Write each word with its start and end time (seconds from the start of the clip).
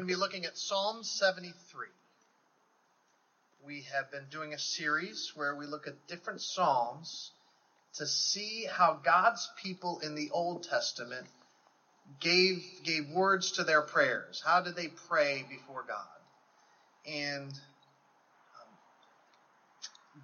going 0.00 0.08
to 0.08 0.14
be 0.14 0.18
looking 0.18 0.46
at 0.46 0.56
Psalm 0.56 1.04
73. 1.04 1.88
We 3.66 3.84
have 3.92 4.10
been 4.10 4.24
doing 4.30 4.54
a 4.54 4.58
series 4.58 5.32
where 5.34 5.54
we 5.54 5.66
look 5.66 5.86
at 5.86 5.92
different 6.08 6.40
Psalms 6.40 7.32
to 7.96 8.06
see 8.06 8.64
how 8.64 8.98
God's 9.04 9.46
people 9.62 10.00
in 10.02 10.14
the 10.14 10.30
Old 10.30 10.62
Testament 10.62 11.26
gave, 12.18 12.62
gave 12.82 13.10
words 13.10 13.52
to 13.52 13.64
their 13.64 13.82
prayers. 13.82 14.42
How 14.42 14.62
did 14.62 14.74
they 14.74 14.88
pray 14.88 15.44
before 15.50 15.84
God? 15.86 16.06
And 17.06 17.50
um, 17.50 18.70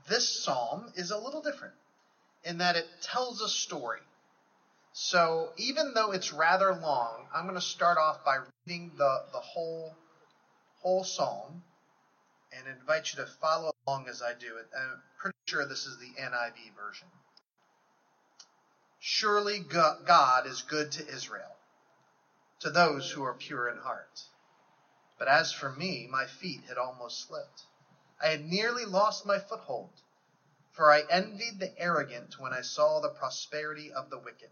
this 0.09 0.43
Psalm 0.43 0.91
is 0.97 1.11
a 1.11 1.19
little 1.19 1.43
different 1.43 1.75
in 2.45 2.59
that 2.59 2.77
it 2.77 2.87
tells 3.03 3.43
a 3.43 3.49
story. 3.49 4.01
So 4.99 5.53
even 5.59 5.93
though 5.93 6.13
it's 6.13 6.33
rather 6.33 6.75
long, 6.75 7.29
I'm 7.35 7.43
going 7.43 7.55
to 7.55 7.61
start 7.61 7.99
off 7.99 8.25
by 8.25 8.39
reading 8.67 8.93
the, 8.97 9.25
the 9.31 9.41
whole 9.41 9.95
whole 10.81 11.05
psalm 11.05 11.63
and 12.51 12.67
invite 12.67 13.13
you 13.13 13.23
to 13.23 13.31
follow 13.31 13.73
along 13.87 14.09
as 14.09 14.23
I 14.23 14.33
do 14.33 14.57
it. 14.57 14.67
I'm 14.75 15.03
pretty 15.19 15.37
sure 15.45 15.67
this 15.67 15.85
is 15.85 15.99
the 15.99 16.19
NIV 16.19 16.75
version. 16.83 17.09
Surely 18.99 19.59
God 19.59 20.47
is 20.47 20.63
good 20.63 20.93
to 20.93 21.07
Israel, 21.07 21.55
to 22.61 22.71
those 22.71 23.11
who 23.11 23.23
are 23.23 23.35
pure 23.35 23.69
in 23.69 23.77
heart. 23.77 24.23
But 25.19 25.29
as 25.29 25.53
for 25.53 25.71
me, 25.71 26.09
my 26.11 26.25
feet 26.25 26.63
had 26.69 26.79
almost 26.79 27.29
slipped. 27.29 27.65
I 28.19 28.29
had 28.29 28.47
nearly 28.47 28.87
lost 28.87 29.27
my 29.27 29.41
foothold, 29.41 29.93
for 30.73 30.91
I 30.91 31.03
envied 31.11 31.61
the 31.61 31.79
arrogant 31.79 32.41
when 32.41 32.55
I 32.55 32.63
saw 32.63 33.01
the 33.01 33.11
prosperity 33.11 33.93
of 33.93 34.09
the 34.09 34.19
wicked. 34.19 34.49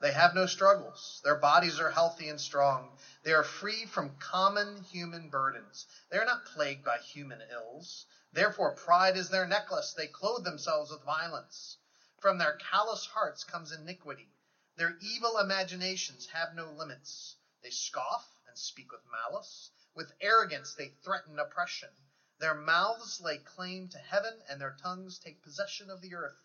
They 0.00 0.12
have 0.12 0.34
no 0.34 0.46
struggles. 0.46 1.20
Their 1.24 1.36
bodies 1.36 1.78
are 1.78 1.90
healthy 1.90 2.30
and 2.30 2.40
strong. 2.40 2.98
They 3.22 3.34
are 3.34 3.44
free 3.44 3.84
from 3.84 4.16
common 4.16 4.82
human 4.84 5.28
burdens. 5.28 5.86
They 6.08 6.16
are 6.16 6.24
not 6.24 6.46
plagued 6.46 6.86
by 6.86 7.00
human 7.00 7.42
ills. 7.42 8.06
Therefore, 8.32 8.74
pride 8.74 9.18
is 9.18 9.28
their 9.28 9.46
necklace. 9.46 9.92
They 9.92 10.06
clothe 10.06 10.44
themselves 10.44 10.90
with 10.90 11.04
violence. 11.04 11.76
From 12.18 12.38
their 12.38 12.56
callous 12.56 13.04
hearts 13.04 13.44
comes 13.44 13.72
iniquity. 13.72 14.32
Their 14.76 14.96
evil 15.02 15.38
imaginations 15.38 16.26
have 16.28 16.54
no 16.54 16.70
limits. 16.70 17.36
They 17.62 17.70
scoff 17.70 18.26
and 18.48 18.56
speak 18.56 18.92
with 18.92 19.02
malice. 19.04 19.70
With 19.94 20.12
arrogance, 20.22 20.72
they 20.72 20.94
threaten 21.04 21.38
oppression. 21.38 21.90
Their 22.38 22.54
mouths 22.54 23.20
lay 23.20 23.36
claim 23.36 23.90
to 23.90 23.98
heaven, 23.98 24.42
and 24.48 24.58
their 24.58 24.78
tongues 24.80 25.18
take 25.18 25.42
possession 25.42 25.90
of 25.90 26.00
the 26.00 26.14
earth. 26.14 26.38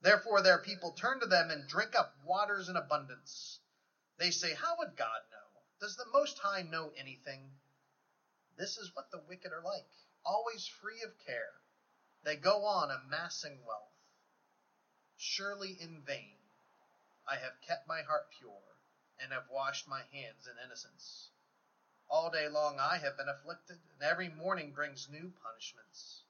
Therefore, 0.00 0.42
their 0.42 0.58
people 0.58 0.92
turn 0.92 1.20
to 1.20 1.26
them 1.26 1.50
and 1.50 1.68
drink 1.68 1.94
up 1.94 2.14
waters 2.24 2.68
in 2.68 2.76
abundance. 2.76 3.60
They 4.16 4.30
say, 4.30 4.54
How 4.54 4.76
would 4.78 4.96
God 4.96 5.22
know? 5.30 5.62
Does 5.80 5.96
the 5.96 6.06
Most 6.06 6.38
High 6.38 6.62
know 6.62 6.92
anything? 6.96 7.50
This 8.56 8.78
is 8.78 8.94
what 8.94 9.10
the 9.10 9.20
wicked 9.28 9.52
are 9.52 9.62
like, 9.62 9.88
always 10.24 10.66
free 10.66 11.02
of 11.02 11.18
care. 11.24 11.60
They 12.24 12.36
go 12.36 12.64
on 12.64 12.90
amassing 12.90 13.64
wealth. 13.64 13.94
Surely 15.16 15.76
in 15.80 16.02
vain 16.02 16.36
I 17.26 17.36
have 17.36 17.60
kept 17.60 17.86
my 17.86 18.02
heart 18.02 18.30
pure 18.38 18.62
and 19.20 19.32
have 19.32 19.48
washed 19.50 19.86
my 19.86 20.02
hands 20.12 20.46
in 20.46 20.58
innocence. 20.64 21.30
All 22.08 22.30
day 22.30 22.48
long 22.48 22.80
I 22.80 22.98
have 22.98 23.16
been 23.16 23.28
afflicted, 23.28 23.78
and 23.92 24.02
every 24.02 24.28
morning 24.28 24.72
brings 24.72 25.08
new 25.08 25.32
punishments. 25.42 26.22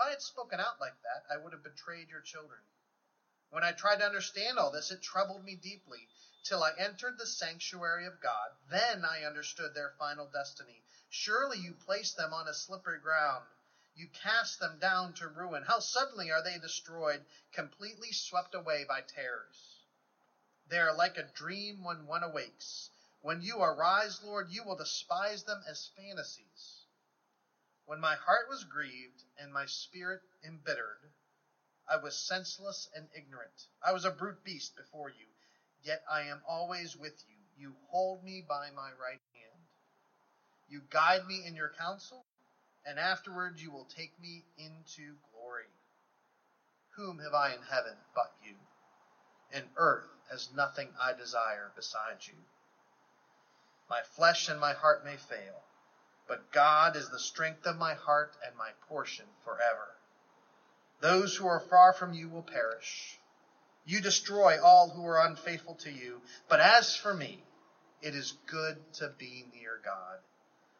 If 0.00 0.06
I 0.06 0.10
had 0.12 0.22
spoken 0.22 0.60
out 0.60 0.80
like 0.80 0.96
that, 1.02 1.26
I 1.30 1.36
would 1.36 1.52
have 1.52 1.62
betrayed 1.62 2.08
your 2.08 2.22
children. 2.22 2.62
When 3.50 3.62
I 3.62 3.72
tried 3.72 3.98
to 3.98 4.06
understand 4.06 4.58
all 4.58 4.70
this, 4.70 4.90
it 4.90 5.02
troubled 5.02 5.44
me 5.44 5.56
deeply, 5.56 6.08
till 6.42 6.62
I 6.62 6.72
entered 6.78 7.18
the 7.18 7.26
sanctuary 7.26 8.06
of 8.06 8.18
God. 8.18 8.56
Then 8.70 9.04
I 9.04 9.24
understood 9.24 9.74
their 9.74 9.90
final 9.98 10.26
destiny. 10.26 10.82
Surely 11.10 11.58
you 11.58 11.74
placed 11.74 12.16
them 12.16 12.32
on 12.32 12.48
a 12.48 12.54
slippery 12.54 12.98
ground. 12.98 13.44
You 13.94 14.08
cast 14.08 14.58
them 14.58 14.78
down 14.78 15.12
to 15.16 15.28
ruin. 15.28 15.64
How 15.64 15.80
suddenly 15.80 16.30
are 16.30 16.42
they 16.42 16.56
destroyed, 16.56 17.22
completely 17.52 18.14
swept 18.14 18.54
away 18.54 18.84
by 18.84 19.02
terrors. 19.02 19.84
They 20.66 20.78
are 20.78 20.94
like 20.94 21.18
a 21.18 21.24
dream 21.24 21.84
when 21.84 22.06
one 22.06 22.22
awakes. 22.22 22.88
When 23.20 23.42
you 23.42 23.60
arise, 23.60 24.22
Lord, 24.22 24.48
you 24.48 24.64
will 24.64 24.76
despise 24.76 25.42
them 25.42 25.62
as 25.68 25.90
fantasies. 25.94 26.79
When 27.90 27.98
my 27.98 28.14
heart 28.14 28.48
was 28.48 28.62
grieved 28.62 29.24
and 29.36 29.52
my 29.52 29.66
spirit 29.66 30.22
embittered, 30.44 31.10
I 31.88 31.96
was 31.96 32.16
senseless 32.16 32.88
and 32.94 33.08
ignorant. 33.16 33.66
I 33.82 33.90
was 33.90 34.04
a 34.04 34.12
brute 34.12 34.44
beast 34.44 34.76
before 34.76 35.08
you, 35.08 35.26
yet 35.82 36.04
I 36.08 36.20
am 36.20 36.40
always 36.46 36.94
with 36.94 37.20
you. 37.26 37.34
You 37.56 37.74
hold 37.88 38.22
me 38.22 38.44
by 38.48 38.70
my 38.70 38.92
right 38.92 39.20
hand. 39.34 39.64
You 40.68 40.82
guide 40.88 41.26
me 41.26 41.44
in 41.44 41.56
your 41.56 41.70
counsel, 41.70 42.24
and 42.84 42.96
afterwards 42.96 43.60
you 43.60 43.72
will 43.72 43.86
take 43.86 44.16
me 44.20 44.44
into 44.56 45.16
glory. 45.32 45.66
Whom 46.90 47.18
have 47.18 47.34
I 47.34 47.54
in 47.54 47.62
heaven 47.62 47.96
but 48.14 48.30
you? 48.40 48.54
And 49.50 49.68
earth 49.76 50.06
has 50.30 50.48
nothing 50.54 50.94
I 50.96 51.12
desire 51.12 51.72
besides 51.74 52.28
you. 52.28 52.38
My 53.88 54.02
flesh 54.02 54.48
and 54.48 54.60
my 54.60 54.74
heart 54.74 55.04
may 55.04 55.16
fail 55.16 55.64
but 56.30 56.52
God 56.52 56.94
is 56.94 57.08
the 57.08 57.18
strength 57.18 57.66
of 57.66 57.76
my 57.76 57.94
heart 57.94 58.36
and 58.46 58.56
my 58.56 58.70
portion 58.88 59.24
forever. 59.44 59.88
Those 61.00 61.34
who 61.34 61.48
are 61.48 61.58
far 61.58 61.92
from 61.92 62.14
you 62.14 62.28
will 62.28 62.44
perish. 62.44 63.18
You 63.84 64.00
destroy 64.00 64.62
all 64.62 64.90
who 64.90 65.04
are 65.06 65.26
unfaithful 65.26 65.74
to 65.80 65.90
you. 65.90 66.22
But 66.48 66.60
as 66.60 66.94
for 66.94 67.12
me, 67.12 67.42
it 68.00 68.14
is 68.14 68.34
good 68.46 68.76
to 68.94 69.08
be 69.18 69.44
near 69.52 69.80
God. 69.84 70.18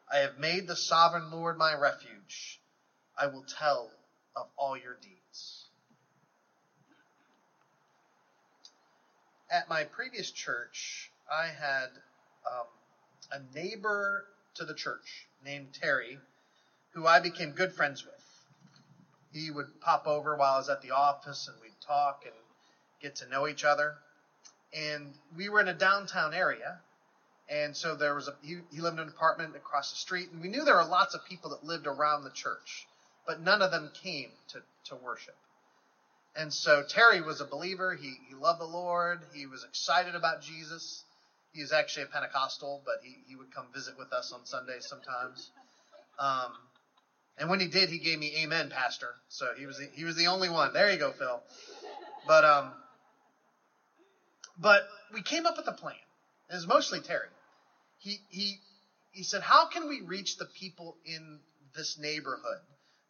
I 0.09 0.19
have 0.19 0.39
made 0.39 0.69
the 0.69 0.77
sovereign 0.77 1.33
Lord 1.33 1.59
my 1.59 1.75
refuge. 1.75 2.61
I 3.19 3.27
will 3.27 3.45
tell 3.59 3.91
of 4.37 4.47
all 4.57 4.77
your 4.77 4.95
deeds. 5.03 5.65
At 9.51 9.69
my 9.69 9.83
previous 9.83 10.31
church, 10.31 11.11
I 11.29 11.47
had 11.47 11.89
um, 12.47 12.67
a 13.33 13.41
neighbor 13.53 14.27
to 14.55 14.65
the 14.65 14.75
church 14.75 15.29
named 15.45 15.69
Terry, 15.73 16.19
who 16.93 17.07
I 17.07 17.21
became 17.21 17.53
good 17.53 17.73
friends 17.73 18.05
with. 18.05 18.15
He 19.33 19.51
would 19.51 19.81
pop 19.81 20.07
over 20.07 20.37
while 20.37 20.55
I 20.55 20.59
was 20.59 20.69
at 20.69 20.83
the 20.83 20.91
office 20.91 21.49
and 21.49 21.57
we'd 21.63 21.81
talk 21.87 22.23
and 22.25 22.35
get 23.01 23.17
to 23.17 23.29
know 23.29 23.47
each 23.47 23.65
other. 23.65 23.95
And 24.75 25.13
we 25.37 25.49
were 25.49 25.61
in 25.61 25.69
a 25.69 25.75
downtown 25.75 26.35
area. 26.35 26.79
And 27.49 27.77
so 27.77 27.97
there 27.97 28.15
was 28.15 28.29
a, 28.29 28.35
he, 28.43 28.59
he 28.73 28.81
lived 28.81 28.99
in 28.99 29.03
an 29.05 29.09
apartment 29.09 29.57
across 29.57 29.91
the 29.91 29.97
street. 29.97 30.31
And 30.33 30.41
we 30.41 30.49
knew 30.49 30.65
there 30.65 30.77
were 30.77 30.85
lots 30.85 31.15
of 31.15 31.25
people 31.25 31.51
that 31.51 31.65
lived 31.65 31.87
around 31.87 32.25
the 32.25 32.31
church, 32.31 32.87
but 33.27 33.41
none 33.41 33.63
of 33.63 33.71
them 33.71 33.91
came 34.03 34.31
to, 34.49 34.63
to 34.87 34.97
worship. 34.97 35.37
And 36.37 36.53
so 36.53 36.85
Terry 36.89 37.21
was 37.21 37.41
a 37.41 37.45
believer. 37.45 37.95
He, 37.95 38.15
he 38.29 38.35
loved 38.35 38.61
the 38.61 38.65
Lord. 38.65 39.21
He 39.35 39.47
was 39.47 39.65
excited 39.65 40.15
about 40.15 40.43
Jesus. 40.43 41.05
He 41.53 41.63
was 41.63 41.73
actually 41.73 42.05
a 42.05 42.07
Pentecostal, 42.07 42.83
but 42.85 42.97
he, 43.03 43.19
he 43.27 43.37
would 43.37 43.53
come 43.53 43.67
visit 43.73 43.99
with 43.99 44.13
us 44.13 44.33
on 44.33 44.47
Sundays 44.47 44.87
sometimes. 44.87 45.51
Um, 46.19 46.55
and 47.39 47.49
when 47.49 47.61
he 47.61 47.67
did, 47.67 47.89
he 47.89 47.99
gave 47.99 48.19
me 48.19 48.43
"Amen, 48.43 48.71
Pastor." 48.71 49.15
So 49.29 49.53
he 49.57 49.67
was 49.67 49.79
the, 49.79 49.89
he 49.93 50.05
was 50.05 50.17
the 50.17 50.29
only 50.29 50.49
one. 50.49 50.73
There 50.73 50.91
you 50.91 50.99
go, 50.99 51.11
Phil. 51.13 51.43
But 52.27 52.45
um, 52.45 52.73
but 54.59 54.83
we 55.13 55.23
came 55.23 55.47
up 55.47 55.57
with 55.57 55.67
a 55.67 55.73
plan. 55.73 55.97
It 56.51 56.55
was 56.55 56.67
mostly 56.67 57.01
Terry. 57.01 57.29
He 57.99 58.21
he 58.29 58.59
he 59.13 59.23
said, 59.25 59.43
"How 59.43 59.67
can 59.67 59.89
we 59.89 60.03
reach 60.03 60.37
the 60.37 60.47
people 60.47 60.97
in 61.05 61.41
this 61.75 61.99
neighborhood 61.99 62.61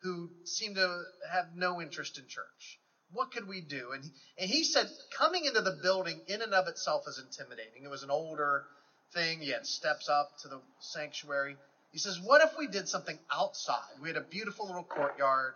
who 0.02 0.30
seem 0.44 0.76
to 0.76 1.04
have 1.30 1.46
no 1.54 1.80
interest 1.82 2.18
in 2.18 2.26
church?" 2.28 2.79
What 3.12 3.32
could 3.32 3.48
we 3.48 3.60
do? 3.60 3.92
And 3.92 4.04
he, 4.04 4.10
and 4.38 4.50
he 4.50 4.64
said, 4.64 4.86
coming 5.16 5.44
into 5.44 5.60
the 5.60 5.78
building 5.82 6.20
in 6.28 6.42
and 6.42 6.54
of 6.54 6.68
itself 6.68 7.02
is 7.08 7.18
intimidating. 7.18 7.84
It 7.84 7.90
was 7.90 8.02
an 8.02 8.10
older 8.10 8.64
thing. 9.12 9.42
You 9.42 9.54
had 9.54 9.66
steps 9.66 10.08
up 10.08 10.30
to 10.42 10.48
the 10.48 10.60
sanctuary. 10.80 11.56
He 11.92 11.98
says, 11.98 12.20
what 12.22 12.40
if 12.42 12.56
we 12.56 12.68
did 12.68 12.88
something 12.88 13.18
outside? 13.32 13.98
We 14.00 14.08
had 14.08 14.16
a 14.16 14.22
beautiful 14.22 14.66
little 14.66 14.84
courtyard 14.84 15.54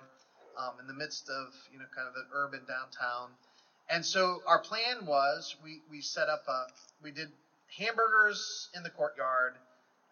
um, 0.58 0.74
in 0.80 0.86
the 0.86 0.94
midst 0.94 1.28
of, 1.28 1.52
you 1.72 1.78
know, 1.78 1.84
kind 1.94 2.08
of 2.08 2.14
the 2.14 2.24
urban 2.32 2.60
downtown. 2.66 3.30
And 3.88 4.04
so 4.04 4.42
our 4.46 4.60
plan 4.60 5.06
was 5.06 5.54
we, 5.62 5.80
we 5.90 6.00
set 6.00 6.28
up 6.28 6.42
a, 6.48 6.66
we 7.02 7.12
did 7.12 7.28
hamburgers 7.78 8.68
in 8.74 8.82
the 8.82 8.90
courtyard 8.90 9.54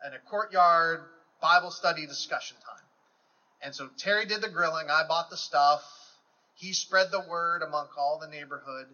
and 0.05 0.15
a 0.15 0.19
courtyard 0.19 1.01
Bible 1.41 1.71
study 1.71 2.07
discussion 2.07 2.57
time. 2.65 2.85
And 3.63 3.75
so 3.75 3.89
Terry 3.99 4.27
did 4.27 4.43
the 4.43 4.49
grilling. 4.49 4.91
I 4.91 5.07
bought 5.09 5.31
the 5.31 5.37
stuff 5.37 5.83
he 6.63 6.73
spread 6.73 7.11
the 7.11 7.21
word 7.21 7.63
among 7.63 7.89
all 7.99 8.19
the 8.19 8.29
neighborhood, 8.29 8.87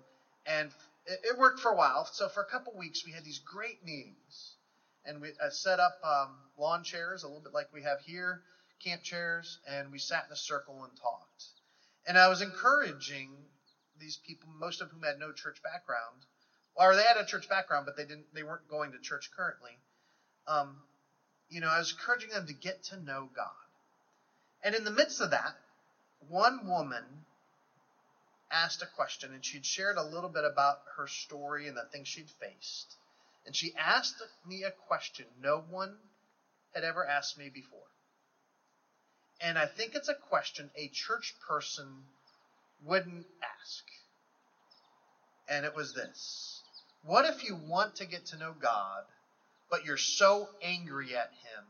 and 0.47 0.73
it, 1.07 1.21
it 1.25 1.39
worked 1.39 1.61
for 1.61 1.71
a 1.71 1.77
while. 1.77 2.09
So 2.13 2.29
for 2.29 2.43
a 2.43 2.47
couple 2.47 2.73
weeks, 2.77 3.05
we 3.05 3.13
had 3.13 3.25
these 3.25 3.41
great 3.41 3.85
meetings, 3.85 4.57
and 5.05 5.21
we 5.21 5.29
uh, 5.45 5.51
set 5.51 5.79
up 5.79 6.01
um, 6.03 6.31
lawn 6.57 6.83
chairs, 6.83 7.23
a 7.23 7.29
little 7.29 7.43
bit 7.43 7.53
like 7.53 7.69
we 7.73 7.83
have 7.83 8.01
here, 8.01 8.41
camp 8.85 9.03
chairs, 9.03 9.59
and 9.67 9.93
we 9.93 9.99
sat 9.99 10.25
in 10.27 10.33
a 10.33 10.37
circle 10.37 10.85
and 10.85 10.97
talked. 10.97 11.45
And 12.07 12.19
I 12.19 12.29
was 12.29 12.41
encouraging 12.41 13.31
these 14.01 14.19
people, 14.27 14.49
most 14.59 14.81
of 14.81 14.91
whom 14.91 15.03
had 15.03 15.19
no 15.19 15.33
church 15.33 15.63
background, 15.63 16.25
or 16.75 16.97
they 16.97 17.05
had 17.05 17.19
a 17.19 17.25
church 17.27 17.49
background, 17.49 17.87
but 17.87 17.97
they 17.97 18.05
didn't, 18.05 18.27
they 18.35 18.45
weren't 18.45 18.69
going 18.69 18.93
to 18.93 18.99
church 18.99 19.31
currently. 19.37 19.77
um, 20.49 20.77
you 21.49 21.61
know, 21.61 21.69
I 21.69 21.79
was 21.79 21.93
encouraging 21.93 22.31
them 22.31 22.47
to 22.47 22.55
get 22.55 22.85
to 22.85 22.97
know 22.97 23.29
God. 23.37 23.47
And 24.65 24.75
in 24.75 24.85
the 24.85 24.91
midst 24.91 25.21
of 25.21 25.31
that, 25.31 25.55
one 26.29 26.67
woman 26.67 27.05
asked 28.51 28.83
a 28.83 28.87
question, 28.87 29.33
and 29.33 29.45
she'd 29.45 29.67
shared 29.67 29.97
a 29.97 30.03
little 30.03 30.31
bit 30.31 30.45
about 30.45 30.79
her 30.97 31.07
story 31.07 31.69
and 31.69 31.77
the 31.77 31.85
things 31.93 32.09
she'd 32.09 32.31
faced. 32.31 32.97
And 33.47 33.55
she 33.55 33.75
asked 33.77 34.23
me 34.47 34.65
a 34.65 34.71
question 34.71 35.27
no 35.41 35.65
one 35.71 35.97
had 36.75 36.85
ever 36.85 37.07
asked 37.07 37.39
me 37.39 37.49
before. 37.49 37.81
And 39.41 39.59
I 39.59 39.67
think 39.67 39.95
it's 39.95 40.09
a 40.09 40.15
question 40.15 40.71
a 40.77 40.89
church 40.89 41.35
person 41.47 41.87
wouldn't 42.83 43.27
ask. 43.43 43.85
And 45.49 45.65
it 45.65 45.75
was 45.75 45.95
this 45.95 46.61
What 47.03 47.25
if 47.25 47.45
you 47.45 47.57
want 47.57 47.97
to 47.97 48.07
get 48.07 48.27
to 48.27 48.37
know 48.37 48.53
God, 48.53 49.05
but 49.71 49.85
you're 49.85 49.97
so 49.97 50.51
angry 50.63 51.17
at 51.17 51.31
Him, 51.31 51.65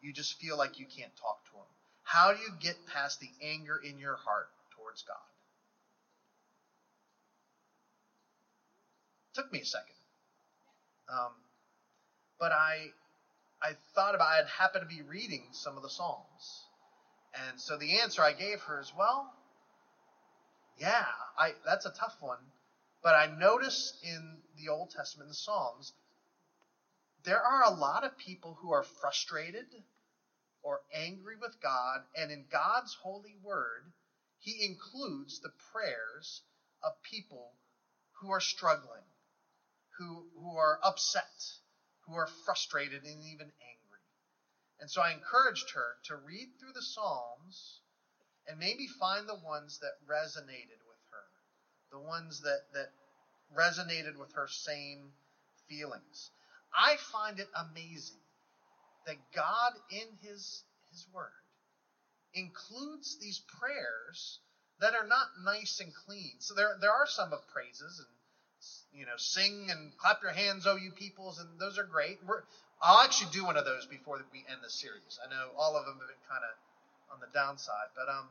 you 0.00 0.12
just 0.12 0.38
feel 0.40 0.56
like 0.56 0.78
you 0.78 0.86
can't 0.86 1.16
talk 1.16 1.44
to 1.50 1.58
Him? 1.58 1.66
How 2.02 2.32
do 2.32 2.40
you 2.40 2.50
get 2.58 2.86
past 2.86 3.20
the 3.20 3.30
anger 3.42 3.76
in 3.76 3.98
your 3.98 4.16
heart 4.16 4.48
towards 4.74 5.02
God? 5.02 5.27
Took 9.38 9.52
me 9.52 9.60
a 9.60 9.64
second. 9.64 9.94
Um, 11.08 11.30
but 12.40 12.50
I, 12.50 12.88
I 13.62 13.74
thought 13.94 14.16
about. 14.16 14.26
I 14.26 14.36
had 14.38 14.48
happened 14.48 14.82
to 14.82 14.96
be 14.96 15.02
reading 15.02 15.44
some 15.52 15.76
of 15.76 15.84
the 15.84 15.88
Psalms, 15.88 16.64
and 17.46 17.60
so 17.60 17.78
the 17.78 18.00
answer 18.00 18.20
I 18.20 18.32
gave 18.32 18.58
her 18.62 18.80
is, 18.80 18.92
well, 18.98 19.32
yeah, 20.76 21.06
I 21.38 21.52
that's 21.64 21.86
a 21.86 21.92
tough 21.92 22.16
one. 22.18 22.40
But 23.00 23.14
I 23.14 23.26
notice 23.38 23.94
in 24.02 24.38
the 24.56 24.70
Old 24.70 24.90
Testament, 24.90 25.28
the 25.28 25.36
Psalms, 25.36 25.92
there 27.22 27.40
are 27.40 27.62
a 27.62 27.70
lot 27.76 28.02
of 28.02 28.18
people 28.18 28.58
who 28.60 28.72
are 28.72 28.82
frustrated 28.82 29.66
or 30.64 30.80
angry 30.92 31.36
with 31.40 31.54
God, 31.62 32.00
and 32.16 32.32
in 32.32 32.46
God's 32.50 32.96
holy 33.00 33.36
word, 33.40 33.84
He 34.40 34.66
includes 34.66 35.38
the 35.38 35.52
prayers 35.72 36.42
of 36.82 37.00
people 37.04 37.52
who 38.20 38.32
are 38.32 38.40
struggling, 38.40 39.04
who, 39.98 40.24
who 40.40 40.56
are 40.56 40.78
upset, 40.82 41.42
who 42.06 42.14
are 42.14 42.28
frustrated 42.44 43.04
and 43.04 43.24
even 43.24 43.46
angry. 43.46 44.04
And 44.80 44.90
so 44.90 45.02
I 45.02 45.12
encouraged 45.12 45.70
her 45.74 45.96
to 46.04 46.16
read 46.16 46.48
through 46.58 46.72
the 46.74 46.82
Psalms 46.82 47.80
and 48.46 48.58
maybe 48.58 48.86
find 48.86 49.28
the 49.28 49.34
ones 49.44 49.80
that 49.80 49.98
resonated 50.08 50.80
with 50.86 51.02
her, 51.10 51.24
the 51.92 51.98
ones 51.98 52.40
that, 52.42 52.60
that 52.74 52.90
resonated 53.54 54.16
with 54.18 54.32
her 54.34 54.48
same 54.48 55.10
feelings. 55.68 56.30
I 56.74 56.96
find 57.12 57.40
it 57.40 57.48
amazing 57.54 58.20
that 59.06 59.16
God 59.34 59.72
in 59.90 60.06
his 60.22 60.64
his 60.90 61.06
word 61.12 61.32
includes 62.34 63.18
these 63.18 63.40
prayers 63.58 64.38
that 64.80 64.94
are 64.94 65.06
not 65.06 65.28
nice 65.44 65.80
and 65.80 65.92
clean. 66.06 66.36
So 66.40 66.54
there 66.54 66.76
there 66.80 66.92
are 66.92 67.06
some 67.06 67.32
of 67.32 67.40
praises 67.48 67.98
and 67.98 68.17
you 68.94 69.06
know 69.06 69.16
sing 69.16 69.68
and 69.70 69.96
clap 69.98 70.22
your 70.22 70.32
hands, 70.32 70.66
oh 70.66 70.76
you 70.76 70.92
peoples, 70.92 71.38
and 71.38 71.58
those 71.60 71.78
are 71.78 71.84
great. 71.84 72.18
We're, 72.26 72.42
I'll 72.82 73.04
actually 73.04 73.30
do 73.32 73.44
one 73.44 73.56
of 73.56 73.64
those 73.64 73.86
before 73.86 74.20
we 74.32 74.44
end 74.48 74.60
the 74.62 74.70
series. 74.70 75.18
I 75.24 75.28
know 75.30 75.50
all 75.56 75.76
of 75.76 75.84
them 75.86 75.98
have 75.98 76.08
been 76.08 76.28
kind 76.28 76.44
of 76.44 77.14
on 77.14 77.20
the 77.20 77.28
downside, 77.34 77.88
but 77.96 78.08
um, 78.08 78.28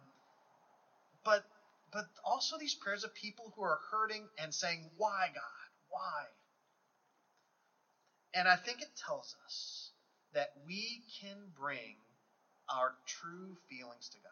but 1.24 1.44
but 1.92 2.06
also 2.26 2.58
these 2.58 2.76
prayers 2.76 3.04
of 3.04 3.14
people 3.16 3.54
who 3.56 3.64
are 3.64 3.80
hurting 3.92 4.28
and 4.38 4.54
saying, 4.54 4.90
"Why, 4.98 5.30
God? 5.34 5.70
Why?" 5.90 6.26
And 8.34 8.48
I 8.48 8.56
think 8.56 8.82
it 8.82 8.90
tells 9.06 9.36
us 9.46 9.92
that 10.34 10.50
we 10.66 11.02
can 11.22 11.38
bring 11.60 11.96
our 12.70 12.94
true 13.08 13.58
feelings 13.70 14.10
to 14.10 14.18
God. 14.18 14.32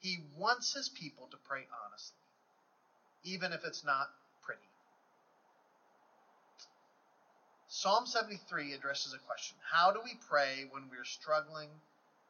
He 0.00 0.18
wants 0.36 0.72
his 0.74 0.88
people 0.88 1.28
to 1.30 1.36
pray 1.46 1.66
honestly, 1.86 2.16
even 3.24 3.52
if 3.52 3.64
it's 3.64 3.84
not 3.84 4.08
pretty. 4.42 4.60
Psalm 7.72 8.04
73 8.04 8.72
addresses 8.72 9.14
a 9.14 9.18
question 9.18 9.56
How 9.70 9.92
do 9.92 10.00
we 10.02 10.18
pray 10.28 10.66
when 10.72 10.90
we're 10.90 11.04
struggling 11.04 11.68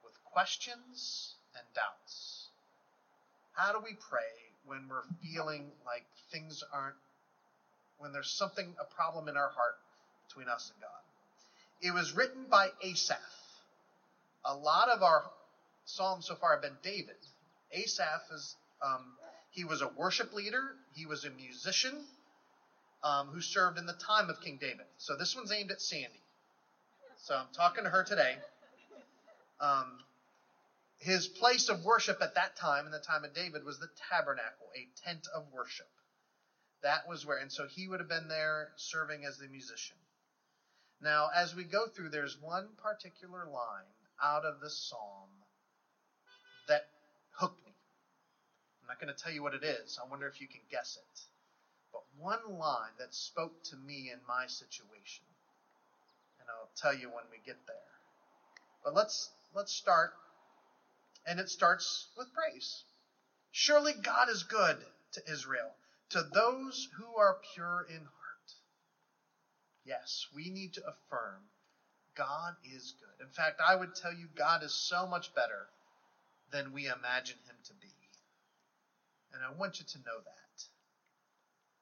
with 0.04 0.12
questions 0.22 1.34
and 1.56 1.64
doubts? 1.74 2.48
How 3.54 3.72
do 3.72 3.78
we 3.82 3.94
pray 3.94 4.20
when 4.66 4.86
we're 4.86 5.08
feeling 5.22 5.70
like 5.86 6.04
things 6.30 6.62
aren't, 6.74 6.94
when 7.96 8.12
there's 8.12 8.28
something, 8.28 8.74
a 8.78 8.94
problem 8.94 9.28
in 9.28 9.38
our 9.38 9.48
heart 9.48 9.78
between 10.28 10.46
us 10.46 10.70
and 10.74 10.82
God? 10.82 11.88
It 11.88 11.94
was 11.94 12.12
written 12.12 12.44
by 12.50 12.68
Asaph. 12.82 13.16
A 14.44 14.54
lot 14.54 14.90
of 14.90 15.02
our 15.02 15.22
psalms 15.86 16.26
so 16.26 16.34
far 16.34 16.52
have 16.52 16.62
been 16.62 16.76
David. 16.82 17.16
Asaph 17.72 18.30
is 18.34 18.56
um, 18.84 19.16
he 19.52 19.64
was 19.64 19.80
a 19.80 19.88
worship 19.88 20.34
leader. 20.34 20.76
He 20.94 21.06
was 21.06 21.24
a 21.24 21.30
musician 21.30 22.04
um, 23.02 23.28
who 23.28 23.40
served 23.40 23.78
in 23.78 23.86
the 23.86 23.94
time 23.94 24.30
of 24.30 24.40
King 24.40 24.58
David. 24.60 24.86
So 24.98 25.16
this 25.16 25.34
one's 25.34 25.52
aimed 25.52 25.70
at 25.70 25.80
Sandy. 25.80 26.20
So 27.24 27.34
I'm 27.34 27.48
talking 27.54 27.84
to 27.84 27.90
her 27.90 28.02
today. 28.02 28.36
Um, 29.60 29.98
his 30.98 31.26
place 31.26 31.68
of 31.68 31.82
worship 31.84 32.18
at 32.20 32.34
that 32.34 32.56
time, 32.56 32.86
in 32.86 32.92
the 32.92 32.98
time 32.98 33.24
of 33.24 33.34
David, 33.34 33.64
was 33.64 33.78
the 33.78 33.88
tabernacle, 34.10 34.66
a 34.76 34.86
tent 35.04 35.26
of 35.34 35.44
worship. 35.52 35.88
That 36.82 37.06
was 37.08 37.26
where, 37.26 37.38
and 37.38 37.52
so 37.52 37.66
he 37.66 37.88
would 37.88 38.00
have 38.00 38.08
been 38.08 38.28
there 38.28 38.68
serving 38.76 39.24
as 39.24 39.38
the 39.38 39.48
musician. 39.48 39.96
Now, 41.00 41.28
as 41.34 41.54
we 41.54 41.64
go 41.64 41.86
through, 41.86 42.10
there's 42.10 42.36
one 42.40 42.68
particular 42.82 43.46
line 43.46 43.88
out 44.22 44.44
of 44.44 44.60
the 44.60 44.68
psalm 44.68 45.28
that 46.68 46.82
hooked 47.32 47.64
me. 47.64 47.72
I'm 48.82 48.88
not 48.88 49.00
going 49.00 49.14
to 49.14 49.22
tell 49.22 49.32
you 49.32 49.42
what 49.42 49.54
it 49.54 49.64
is. 49.64 49.98
I 50.02 50.08
wonder 50.08 50.26
if 50.26 50.40
you 50.40 50.48
can 50.48 50.60
guess 50.70 50.98
it. 51.00 51.20
But 51.92 52.02
one 52.18 52.58
line 52.58 52.92
that 52.98 53.14
spoke 53.14 53.52
to 53.64 53.76
me 53.76 54.10
in 54.12 54.18
my 54.26 54.46
situation. 54.46 55.24
And 56.40 56.48
I'll 56.48 56.70
tell 56.76 56.94
you 56.94 57.08
when 57.08 57.24
we 57.30 57.38
get 57.44 57.58
there. 57.66 57.76
But 58.84 58.94
let's 58.94 59.30
let's 59.54 59.72
start 59.72 60.12
and 61.26 61.38
it 61.38 61.48
starts 61.48 62.06
with 62.16 62.32
praise. 62.32 62.84
Surely 63.52 63.92
God 63.92 64.28
is 64.28 64.42
good 64.44 64.76
to 65.12 65.22
Israel, 65.30 65.74
to 66.10 66.22
those 66.22 66.88
who 66.96 67.16
are 67.16 67.36
pure 67.54 67.86
in 67.88 67.96
heart. 67.96 68.54
Yes, 69.84 70.26
we 70.34 70.50
need 70.50 70.74
to 70.74 70.82
affirm 70.82 71.42
God 72.14 72.54
is 72.64 72.94
good. 73.00 73.24
In 73.24 73.32
fact, 73.32 73.60
I 73.64 73.74
would 73.74 73.94
tell 73.94 74.12
you 74.12 74.26
God 74.36 74.62
is 74.62 74.74
so 74.74 75.06
much 75.06 75.34
better 75.34 75.66
than 76.52 76.72
we 76.72 76.86
imagine 76.86 77.38
him 77.46 77.56
to 77.64 77.72
be. 77.74 77.92
And 79.32 79.42
I 79.42 79.50
want 79.50 79.78
you 79.78 79.84
to 79.86 79.98
know 79.98 80.18
that. 80.24 80.49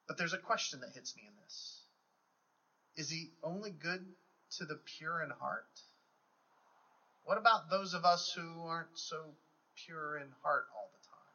But 0.08 0.18
there's 0.18 0.34
a 0.34 0.38
question 0.38 0.80
that 0.80 0.90
hits 0.94 1.16
me 1.16 1.24
in 1.28 1.34
this 1.44 1.82
Is 2.96 3.10
he 3.10 3.30
only 3.44 3.70
good 3.70 4.02
to 4.58 4.66
the 4.66 4.78
pure 4.98 5.22
in 5.22 5.30
heart? 5.30 5.66
What 7.24 7.38
about 7.38 7.70
those 7.70 7.94
of 7.94 8.04
us 8.04 8.32
who 8.34 8.66
aren't 8.66 8.98
so 8.98 9.36
pure 9.86 10.18
in 10.18 10.28
heart 10.42 10.66
all 10.74 10.90
the 10.92 11.06
time? 11.08 11.34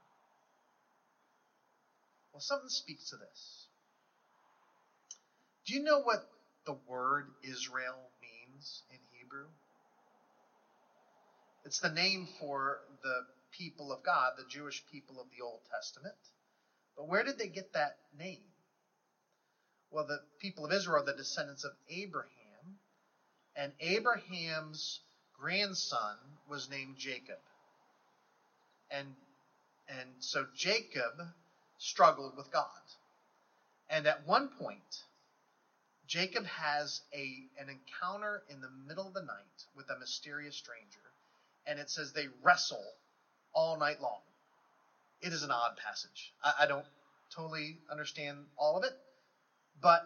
Well, 2.34 2.42
something 2.42 2.70
speaks 2.70 3.10
to 3.10 3.18
this. 3.18 3.68
Do 5.66 5.74
you 5.74 5.82
know 5.82 6.00
what 6.00 6.20
the 6.66 6.76
word 6.88 7.32
Israel 7.44 8.12
means 8.22 8.84
in 8.92 9.00
Hebrew? 9.12 9.48
It's 11.66 11.80
the 11.80 11.90
name 11.90 12.28
for 12.40 12.80
the 13.04 13.22
people 13.52 13.94
of 13.94 14.04
God, 14.04 14.34
the 14.38 14.46
Jewish 14.50 14.84
people 14.92 15.20
of 15.22 15.28
the 15.36 15.44
Old 15.44 15.62
Testament. 15.72 16.16
But 16.98 17.08
where 17.08 17.24
did 17.24 17.40
they 17.40 17.48
get 17.48 17.74
that 17.74 17.94
name? 18.18 18.53
Well, 19.94 20.08
the 20.08 20.22
people 20.40 20.66
of 20.66 20.74
Israel 20.74 21.04
are 21.04 21.06
the 21.06 21.14
descendants 21.14 21.64
of 21.64 21.72
Abraham, 21.88 22.80
and 23.56 23.72
Abraham's 23.80 25.00
grandson 25.40 26.18
was 26.50 26.68
named 26.68 26.98
Jacob. 26.98 27.38
And 28.90 29.14
and 29.88 30.10
so 30.20 30.48
Jacob 30.56 31.14
struggled 31.78 32.36
with 32.36 32.52
God. 32.52 32.66
And 33.90 34.08
at 34.08 34.26
one 34.26 34.50
point, 34.50 35.04
Jacob 36.08 36.46
has 36.46 37.02
a, 37.14 37.44
an 37.60 37.70
encounter 37.70 38.44
in 38.50 38.62
the 38.62 38.70
middle 38.88 39.08
of 39.08 39.14
the 39.14 39.22
night 39.22 39.66
with 39.76 39.90
a 39.92 40.00
mysterious 40.00 40.56
stranger, 40.56 41.06
and 41.68 41.78
it 41.80 41.92
says 41.92 42.14
they 42.14 42.28
wrestle 42.42 42.84
all 43.54 43.78
night 43.78 44.02
long. 44.02 44.22
It 45.22 45.34
is 45.34 45.44
an 45.44 45.52
odd 45.52 45.78
passage. 45.78 46.34
I, 46.44 46.54
I 46.62 46.66
don't 46.66 46.86
totally 47.36 47.78
understand 47.92 48.46
all 48.58 48.78
of 48.78 48.84
it, 48.84 48.94
but 49.82 50.04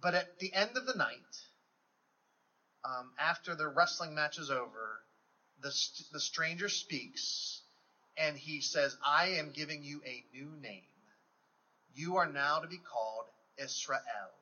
but 0.00 0.14
at 0.14 0.26
the 0.38 0.52
end 0.54 0.76
of 0.76 0.86
the 0.86 0.94
night, 0.94 1.36
um, 2.84 3.12
after 3.18 3.54
the 3.54 3.68
wrestling 3.68 4.14
match 4.14 4.38
is 4.38 4.50
over, 4.50 5.00
the 5.60 5.68
the 6.12 6.20
stranger 6.20 6.68
speaks, 6.68 7.62
and 8.16 8.36
he 8.36 8.60
says, 8.60 8.96
"I 9.04 9.26
am 9.38 9.50
giving 9.50 9.82
you 9.82 10.02
a 10.06 10.24
new 10.32 10.56
name. 10.62 10.82
You 11.94 12.16
are 12.16 12.26
now 12.26 12.60
to 12.60 12.68
be 12.68 12.78
called 12.78 13.26
Israel." 13.58 14.32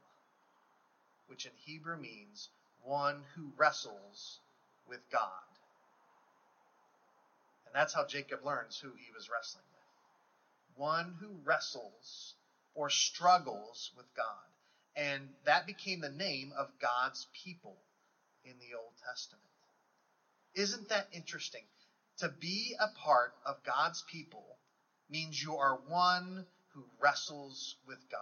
which 1.28 1.46
in 1.46 1.52
Hebrew 1.64 1.96
means 1.96 2.48
one 2.82 3.24
who 3.34 3.52
wrestles 3.56 4.40
with 4.86 5.00
God. 5.10 5.30
And 7.66 7.74
that's 7.74 7.94
how 7.94 8.04
Jacob 8.04 8.44
learns 8.44 8.78
who 8.78 8.90
he 8.96 9.12
was 9.14 9.28
wrestling 9.30 9.64
with. 9.72 10.78
One 10.78 11.14
who 11.20 11.40
wrestles 11.44 12.34
or 12.74 12.90
struggles 12.90 13.90
with 13.96 14.06
God. 14.16 14.26
And 14.96 15.28
that 15.44 15.66
became 15.66 16.00
the 16.00 16.10
name 16.10 16.52
of 16.58 16.68
God's 16.80 17.26
people 17.44 17.76
in 18.44 18.52
the 18.58 18.76
Old 18.76 18.92
Testament. 19.06 19.42
Isn't 20.54 20.88
that 20.88 21.08
interesting? 21.12 21.64
To 22.18 22.28
be 22.40 22.74
a 22.78 22.88
part 22.98 23.32
of 23.46 23.62
God's 23.64 24.02
people 24.10 24.44
means 25.08 25.42
you 25.42 25.56
are 25.56 25.78
one 25.88 26.44
who 26.74 26.84
wrestles 27.00 27.76
with 27.86 27.98
God. 28.10 28.20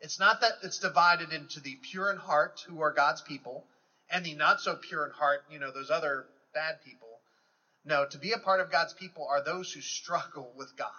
It's 0.00 0.18
not 0.18 0.40
that 0.40 0.52
it's 0.62 0.78
divided 0.78 1.32
into 1.32 1.60
the 1.60 1.76
pure 1.90 2.10
in 2.10 2.18
heart, 2.18 2.64
who 2.68 2.80
are 2.80 2.92
God's 2.92 3.22
people, 3.22 3.64
and 4.10 4.24
the 4.24 4.34
not 4.34 4.60
so 4.60 4.76
pure 4.76 5.04
in 5.06 5.12
heart, 5.12 5.44
you 5.50 5.58
know, 5.58 5.72
those 5.72 5.90
other 5.90 6.26
bad 6.54 6.76
people. 6.84 7.08
No, 7.84 8.06
to 8.06 8.18
be 8.18 8.32
a 8.32 8.38
part 8.38 8.60
of 8.60 8.70
God's 8.70 8.92
people 8.92 9.26
are 9.28 9.42
those 9.42 9.72
who 9.72 9.80
struggle 9.80 10.52
with 10.56 10.76
God. 10.76 10.92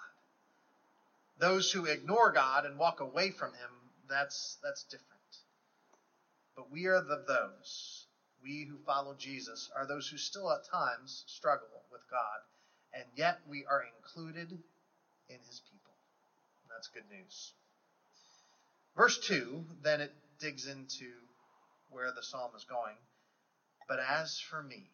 Those 1.40 1.72
who 1.72 1.86
ignore 1.86 2.32
God 2.32 2.66
and 2.66 2.78
walk 2.78 3.00
away 3.00 3.32
from 3.32 3.54
Him, 3.54 3.72
that's, 4.10 4.58
that's 4.62 4.84
different. 4.84 5.08
But 6.56 6.70
we 6.70 6.86
are 6.88 7.02
the 7.02 7.24
those. 7.28 8.06
We 8.44 8.66
who 8.70 8.78
follow 8.86 9.16
Jesus 9.18 9.70
are 9.76 9.86
those 9.86 10.08
who 10.08 10.18
still 10.18 10.52
at 10.52 10.66
times 10.70 11.24
struggle 11.28 11.84
with 11.92 12.02
God, 12.10 12.40
and 12.94 13.06
yet 13.16 13.38
we 13.48 13.66
are 13.70 13.84
included 13.84 14.52
in 15.30 15.40
His 15.48 15.62
people. 15.72 15.94
That's 16.70 16.88
good 16.88 17.10
news. 17.10 17.54
Verse 18.96 19.18
2, 19.20 19.66
then 19.82 20.02
it 20.02 20.12
digs 20.40 20.68
into 20.68 21.24
where 21.90 22.12
the 22.12 22.24
psalm 22.24 22.52
is 22.56 22.66
going. 22.66 22.98
But 23.88 24.00
as 24.00 24.40
for 24.40 24.62
me, 24.62 24.90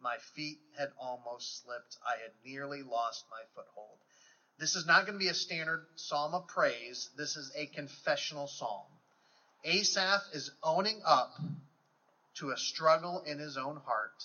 my 0.00 0.16
feet 0.34 0.58
had 0.76 0.90
almost 0.98 1.62
slipped. 1.62 1.96
I 2.06 2.22
had 2.22 2.30
nearly 2.44 2.82
lost 2.82 3.24
my 3.30 3.42
foothold. 3.54 3.98
This 4.58 4.74
is 4.74 4.86
not 4.86 5.06
going 5.06 5.18
to 5.18 5.24
be 5.24 5.30
a 5.30 5.34
standard 5.34 5.86
psalm 5.94 6.34
of 6.34 6.48
praise. 6.48 7.10
This 7.16 7.36
is 7.36 7.52
a 7.56 7.66
confessional 7.66 8.48
psalm. 8.48 8.86
Asaph 9.64 10.22
is 10.32 10.50
owning 10.62 11.00
up 11.04 11.32
to 12.34 12.50
a 12.50 12.56
struggle 12.56 13.22
in 13.24 13.38
his 13.38 13.56
own 13.56 13.76
heart, 13.76 14.24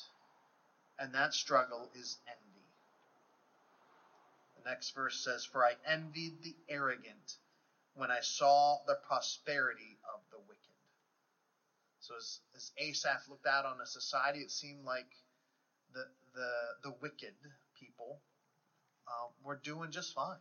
and 0.97 1.13
that 1.13 1.33
struggle 1.33 1.89
is 1.93 2.17
envy. 2.27 2.65
The 4.57 4.69
next 4.69 4.95
verse 4.95 5.23
says, 5.23 5.45
For 5.45 5.63
I 5.63 5.73
envied 5.85 6.41
the 6.43 6.55
arrogant 6.67 7.37
when 7.95 8.09
I 8.09 8.21
saw 8.21 8.77
the 8.87 8.97
prosperity 9.07 9.97
of 10.13 10.21
the 10.31 10.39
wicked. 10.47 10.59
So 12.01 12.15
as, 12.17 12.39
as 12.55 12.71
Asaph 12.77 13.29
looked 13.29 13.45
out 13.45 13.65
on 13.65 13.79
a 13.81 13.85
society, 13.85 14.39
it 14.39 14.51
seemed 14.51 14.83
like 14.83 15.07
the 15.93 16.05
the 16.33 16.89
the 16.89 16.95
wicked 17.01 17.35
people 17.79 18.19
uh, 19.07 19.27
were 19.43 19.59
doing 19.63 19.91
just 19.91 20.13
fine. 20.13 20.37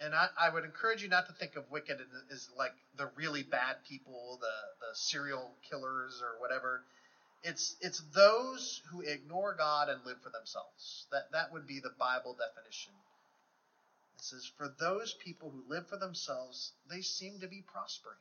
And 0.00 0.14
I, 0.14 0.28
I 0.38 0.48
would 0.48 0.64
encourage 0.64 1.02
you 1.02 1.08
not 1.08 1.26
to 1.26 1.32
think 1.34 1.56
of 1.56 1.70
wicked 1.70 1.98
as 2.32 2.48
like 2.56 2.72
the 2.96 3.10
really 3.16 3.42
bad 3.42 3.76
people, 3.88 4.38
the 4.40 4.86
the 4.86 4.94
serial 4.94 5.54
killers 5.68 6.22
or 6.22 6.40
whatever. 6.40 6.82
It's 7.42 7.76
it's 7.80 8.02
those 8.14 8.80
who 8.90 9.02
ignore 9.02 9.54
God 9.54 9.88
and 9.88 10.04
live 10.06 10.22
for 10.22 10.30
themselves. 10.30 11.06
That 11.12 11.30
that 11.32 11.52
would 11.52 11.66
be 11.66 11.80
the 11.80 11.92
Bible 11.98 12.34
definition 12.34 12.92
it 14.20 14.24
says, 14.24 14.44
For 14.58 14.68
those 14.78 15.14
people 15.14 15.50
who 15.50 15.64
live 15.66 15.88
for 15.88 15.96
themselves, 15.96 16.72
they 16.90 17.00
seem 17.00 17.40
to 17.40 17.48
be 17.48 17.62
prospering 17.62 18.20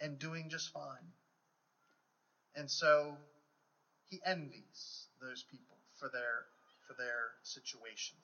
and 0.00 0.18
doing 0.18 0.48
just 0.48 0.72
fine. 0.72 1.12
And 2.54 2.70
so 2.70 3.18
he 4.08 4.22
envies 4.24 5.08
those 5.20 5.42
people 5.50 5.76
for 5.98 6.08
their 6.08 6.46
for 6.86 6.94
their 6.94 7.32
situation. 7.42 8.16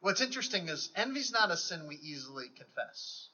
What's 0.00 0.20
interesting 0.20 0.68
is 0.68 0.90
envy's 0.96 1.30
not 1.30 1.50
a 1.50 1.56
sin 1.56 1.86
we 1.86 1.96
easily 1.96 2.48
confess. 2.56 3.28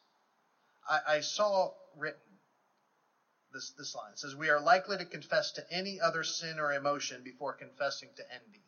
I, 0.88 1.00
I 1.16 1.20
saw 1.20 1.72
written 1.96 2.20
this 3.52 3.70
this 3.78 3.94
line. 3.94 4.12
It 4.12 4.18
says, 4.18 4.34
We 4.34 4.50
are 4.50 4.60
likely 4.60 4.98
to 4.98 5.04
confess 5.04 5.52
to 5.52 5.72
any 5.72 6.00
other 6.00 6.24
sin 6.24 6.58
or 6.58 6.72
emotion 6.72 7.22
before 7.24 7.54
confessing 7.54 8.10
to 8.16 8.22
envy. 8.32 8.62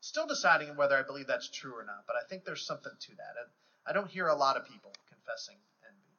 Still 0.00 0.26
deciding 0.26 0.76
whether 0.76 0.96
I 0.96 1.02
believe 1.02 1.26
that's 1.26 1.48
true 1.48 1.74
or 1.74 1.84
not, 1.84 2.04
but 2.06 2.16
I 2.16 2.26
think 2.28 2.44
there's 2.44 2.66
something 2.66 2.92
to 2.98 3.16
that. 3.16 3.34
I 3.86 3.92
don't 3.92 4.10
hear 4.10 4.28
a 4.28 4.34
lot 4.34 4.56
of 4.56 4.66
people 4.66 4.92
confessing 5.08 5.56
envy. 5.86 6.18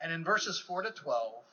And 0.00 0.12
in 0.12 0.24
verses 0.24 0.58
4 0.60 0.82
to 0.82 0.90
12, 0.90 1.44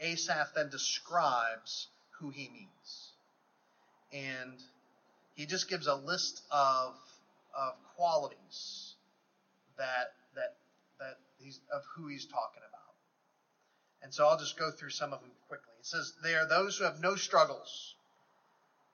Asaph 0.00 0.54
then 0.54 0.68
describes 0.68 1.88
who 2.18 2.30
he 2.30 2.48
means. 2.48 3.11
And 4.12 4.58
he 5.34 5.46
just 5.46 5.68
gives 5.68 5.86
a 5.86 5.94
list 5.94 6.42
of, 6.50 6.94
of 7.56 7.74
qualities 7.96 8.94
that, 9.78 10.12
that, 10.34 10.54
that 10.98 11.18
he's, 11.38 11.58
of 11.72 11.82
who 11.96 12.08
he's 12.08 12.26
talking 12.26 12.62
about. 12.68 12.80
And 14.02 14.12
so 14.12 14.26
I'll 14.26 14.38
just 14.38 14.58
go 14.58 14.70
through 14.70 14.90
some 14.90 15.12
of 15.12 15.20
them 15.20 15.30
quickly. 15.48 15.72
It 15.78 15.86
says, 15.86 16.12
They 16.22 16.34
are 16.34 16.46
those 16.46 16.76
who 16.76 16.84
have 16.84 17.00
no 17.00 17.16
struggles 17.16 17.94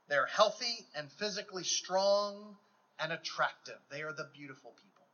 they're 0.09 0.27
healthy 0.27 0.87
and 0.95 1.11
physically 1.13 1.65
strong 1.65 2.57
and 2.99 3.13
attractive. 3.13 3.79
They 3.91 4.03
are 4.03 4.13
the 4.13 4.29
beautiful 4.35 4.71
people. 4.71 5.07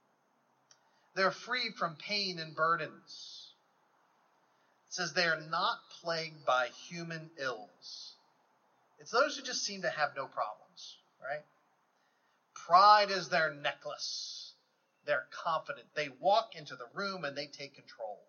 They're 1.14 1.32
free 1.32 1.70
from 1.76 1.96
pain 1.96 2.38
and 2.38 2.54
burdens. 2.54 3.50
It 4.88 4.94
says 4.94 5.12
they 5.12 5.26
are 5.26 5.40
not 5.40 5.78
plagued 6.00 6.46
by 6.46 6.68
human 6.88 7.30
ills. 7.37 8.13
It's 8.98 9.10
those 9.10 9.36
who 9.36 9.42
just 9.42 9.64
seem 9.64 9.82
to 9.82 9.90
have 9.90 10.16
no 10.16 10.26
problems, 10.26 10.98
right? 11.22 11.42
Pride 12.54 13.10
is 13.10 13.28
their 13.28 13.52
necklace. 13.52 14.54
They're 15.04 15.26
confident. 15.30 15.86
They 15.94 16.08
walk 16.20 16.56
into 16.56 16.76
the 16.76 16.88
room 16.94 17.24
and 17.24 17.36
they 17.36 17.46
take 17.46 17.74
control. 17.74 18.20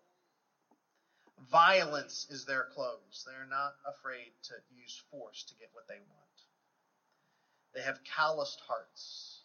Violence 1.50 2.26
is 2.30 2.44
their 2.44 2.64
clothes. 2.74 3.24
They're 3.26 3.46
not 3.48 3.74
afraid 3.86 4.32
to 4.44 4.54
use 4.74 5.02
force 5.10 5.44
to 5.44 5.54
get 5.54 5.70
what 5.72 5.88
they 5.88 5.98
want. 5.98 6.26
They 7.74 7.82
have 7.82 8.02
calloused 8.04 8.60
hearts. 8.66 9.42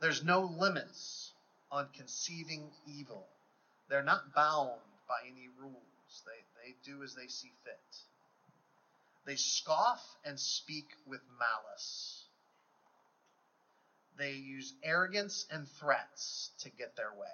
There's 0.00 0.24
no 0.24 0.40
limits 0.40 1.32
on 1.70 1.88
conceiving 1.96 2.70
evil. 2.86 3.28
They're 3.88 4.02
not 4.02 4.34
bound 4.34 4.80
by 5.08 5.20
any 5.26 5.48
rules. 5.58 6.22
They, 6.26 6.42
they 6.60 6.74
do 6.84 7.02
as 7.02 7.14
they 7.14 7.28
see 7.28 7.52
fit. 7.64 7.96
They 9.24 9.36
scoff 9.36 10.02
and 10.24 10.38
speak 10.38 10.86
with 11.06 11.20
malice. 11.38 12.24
They 14.16 14.32
use 14.32 14.74
arrogance 14.82 15.46
and 15.50 15.68
threats 15.80 16.50
to 16.60 16.70
get 16.70 16.96
their 16.96 17.12
way. 17.12 17.26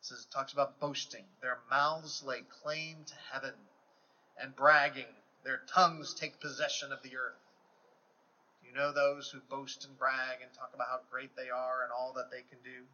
It 0.00 0.06
says 0.06 0.26
it 0.28 0.32
talks 0.32 0.52
about 0.52 0.80
boasting. 0.80 1.24
Their 1.40 1.58
mouths 1.70 2.22
lay 2.22 2.42
claim 2.62 3.04
to 3.04 3.14
heaven 3.32 3.54
and 4.36 4.54
bragging 4.54 5.06
their 5.44 5.60
tongues 5.68 6.14
take 6.14 6.40
possession 6.40 6.90
of 6.90 7.02
the 7.02 7.16
earth. 7.16 7.38
Do 8.60 8.68
you 8.68 8.74
know 8.74 8.92
those 8.92 9.28
who 9.30 9.40
boast 9.40 9.84
and 9.84 9.96
brag 9.98 10.40
and 10.40 10.52
talk 10.54 10.70
about 10.74 10.88
how 10.88 11.00
great 11.10 11.36
they 11.36 11.50
are 11.50 11.82
and 11.82 11.92
all 11.92 12.14
that 12.14 12.30
they 12.30 12.42
can 12.48 12.58
do? 12.64 12.84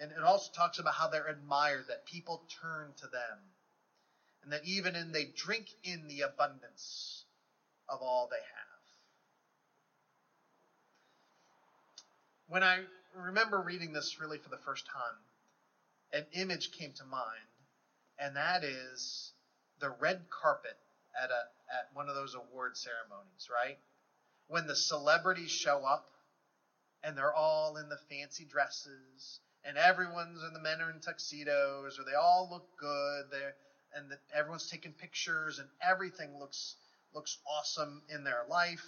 And 0.00 0.10
it 0.12 0.24
also 0.24 0.50
talks 0.52 0.78
about 0.78 0.94
how 0.94 1.08
they're 1.08 1.28
admired, 1.28 1.86
that 1.88 2.06
people 2.06 2.42
turn 2.60 2.94
to 3.00 3.06
them. 3.06 3.38
And 4.46 4.52
that 4.52 4.64
even 4.64 4.94
in 4.94 5.10
they 5.10 5.24
drink 5.24 5.66
in 5.82 6.06
the 6.06 6.20
abundance 6.20 7.24
of 7.88 8.00
all 8.00 8.28
they 8.30 8.36
have. 8.36 8.80
When 12.46 12.62
I 12.62 12.84
remember 13.12 13.60
reading 13.60 13.92
this 13.92 14.20
really 14.20 14.38
for 14.38 14.48
the 14.48 14.56
first 14.64 14.86
time, 14.86 15.16
an 16.12 16.26
image 16.32 16.70
came 16.70 16.92
to 16.92 17.04
mind, 17.04 17.48
and 18.20 18.36
that 18.36 18.62
is 18.62 19.32
the 19.80 19.90
red 19.90 20.26
carpet 20.30 20.76
at 21.20 21.32
a 21.32 21.42
at 21.68 21.88
one 21.92 22.08
of 22.08 22.14
those 22.14 22.34
award 22.34 22.76
ceremonies, 22.76 23.48
right? 23.52 23.78
When 24.46 24.68
the 24.68 24.76
celebrities 24.76 25.50
show 25.50 25.84
up 25.84 26.06
and 27.02 27.18
they're 27.18 27.34
all 27.34 27.78
in 27.78 27.88
the 27.88 27.98
fancy 28.08 28.44
dresses 28.44 29.40
and 29.64 29.76
everyone's 29.76 30.44
and 30.44 30.54
the 30.54 30.60
men 30.60 30.80
are 30.80 30.90
in 30.90 31.00
tuxedos 31.00 31.98
or 31.98 32.04
they 32.04 32.14
all 32.14 32.48
look 32.48 32.62
good 32.78 33.24
there 33.32 33.56
and 33.96 34.10
the, 34.10 34.18
everyone's 34.34 34.70
taking 34.70 34.92
pictures 34.92 35.58
and 35.58 35.68
everything 35.82 36.38
looks 36.40 36.76
looks 37.14 37.38
awesome 37.48 38.02
in 38.14 38.24
their 38.24 38.44
life. 38.50 38.84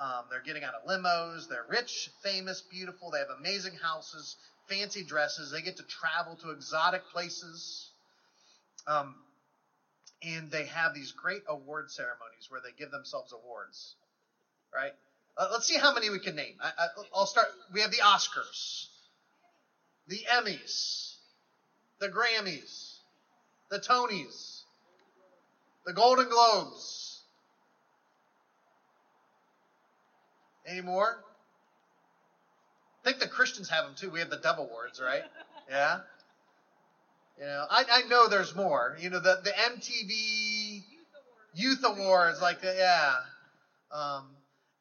Um, 0.00 0.24
they're 0.30 0.42
getting 0.42 0.64
out 0.64 0.74
of 0.74 0.88
limos. 0.88 1.48
They're 1.48 1.66
rich, 1.68 2.10
famous, 2.22 2.62
beautiful. 2.62 3.10
They 3.10 3.20
have 3.20 3.28
amazing 3.38 3.74
houses, 3.82 4.36
fancy 4.68 5.04
dresses. 5.04 5.50
They 5.52 5.62
get 5.62 5.78
to 5.78 5.84
travel 5.84 6.36
to 6.42 6.50
exotic 6.50 7.02
places. 7.12 7.90
Um, 8.86 9.16
and 10.22 10.50
they 10.50 10.66
have 10.66 10.94
these 10.94 11.12
great 11.12 11.42
award 11.48 11.90
ceremonies 11.90 12.46
where 12.50 12.60
they 12.62 12.72
give 12.78 12.90
themselves 12.90 13.32
awards, 13.32 13.94
right? 14.74 14.92
Uh, 15.36 15.48
let's 15.52 15.66
see 15.66 15.78
how 15.78 15.94
many 15.94 16.10
we 16.10 16.20
can 16.20 16.36
name. 16.36 16.56
I, 16.62 16.88
will 17.14 17.26
start. 17.26 17.48
We 17.72 17.82
have 17.82 17.92
the 17.92 17.98
Oscars. 17.98 18.86
the 20.08 20.20
Emmys, 20.32 21.14
the 22.00 22.08
Grammys, 22.08 22.87
the 23.70 23.78
Tonys, 23.78 24.62
the 25.86 25.92
Golden 25.92 26.28
Globes. 26.28 27.22
Any 30.66 30.80
more? 30.82 31.18
I 33.02 33.08
think 33.08 33.20
the 33.20 33.28
Christians 33.28 33.70
have 33.70 33.84
them 33.84 33.94
too. 33.94 34.10
We 34.10 34.20
have 34.20 34.30
the 34.30 34.36
Dove 34.36 34.58
Awards, 34.58 35.00
right? 35.00 35.22
Yeah. 35.70 35.98
You 37.38 37.44
know, 37.44 37.66
I, 37.70 37.84
I 37.90 38.02
know 38.08 38.26
there's 38.26 38.54
more. 38.54 38.96
You 38.98 39.10
know, 39.10 39.20
the, 39.20 39.38
the 39.44 39.50
MTV 39.50 40.82
Youth 41.52 41.84
Awards, 41.84 42.40
like, 42.40 42.62
the, 42.62 42.74
yeah. 42.74 43.16
Um, 43.92 44.30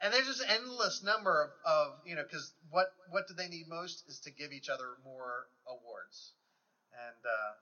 and 0.01 0.13
there's 0.13 0.27
just 0.27 0.44
endless 0.50 1.03
number 1.03 1.44
of, 1.44 1.50
of 1.70 1.94
you 2.06 2.15
know, 2.15 2.24
because 2.24 2.53
what, 2.70 2.88
what 3.10 3.27
do 3.27 3.34
they 3.34 3.50
need 3.50 3.67
most 3.67 4.06
is 4.08 4.20
to 4.22 4.32
give 4.32 4.53
each 4.53 4.70
other 4.70 4.86
more 5.03 5.48
awards. 5.67 6.32
And, 6.94 7.25
uh, 7.25 7.53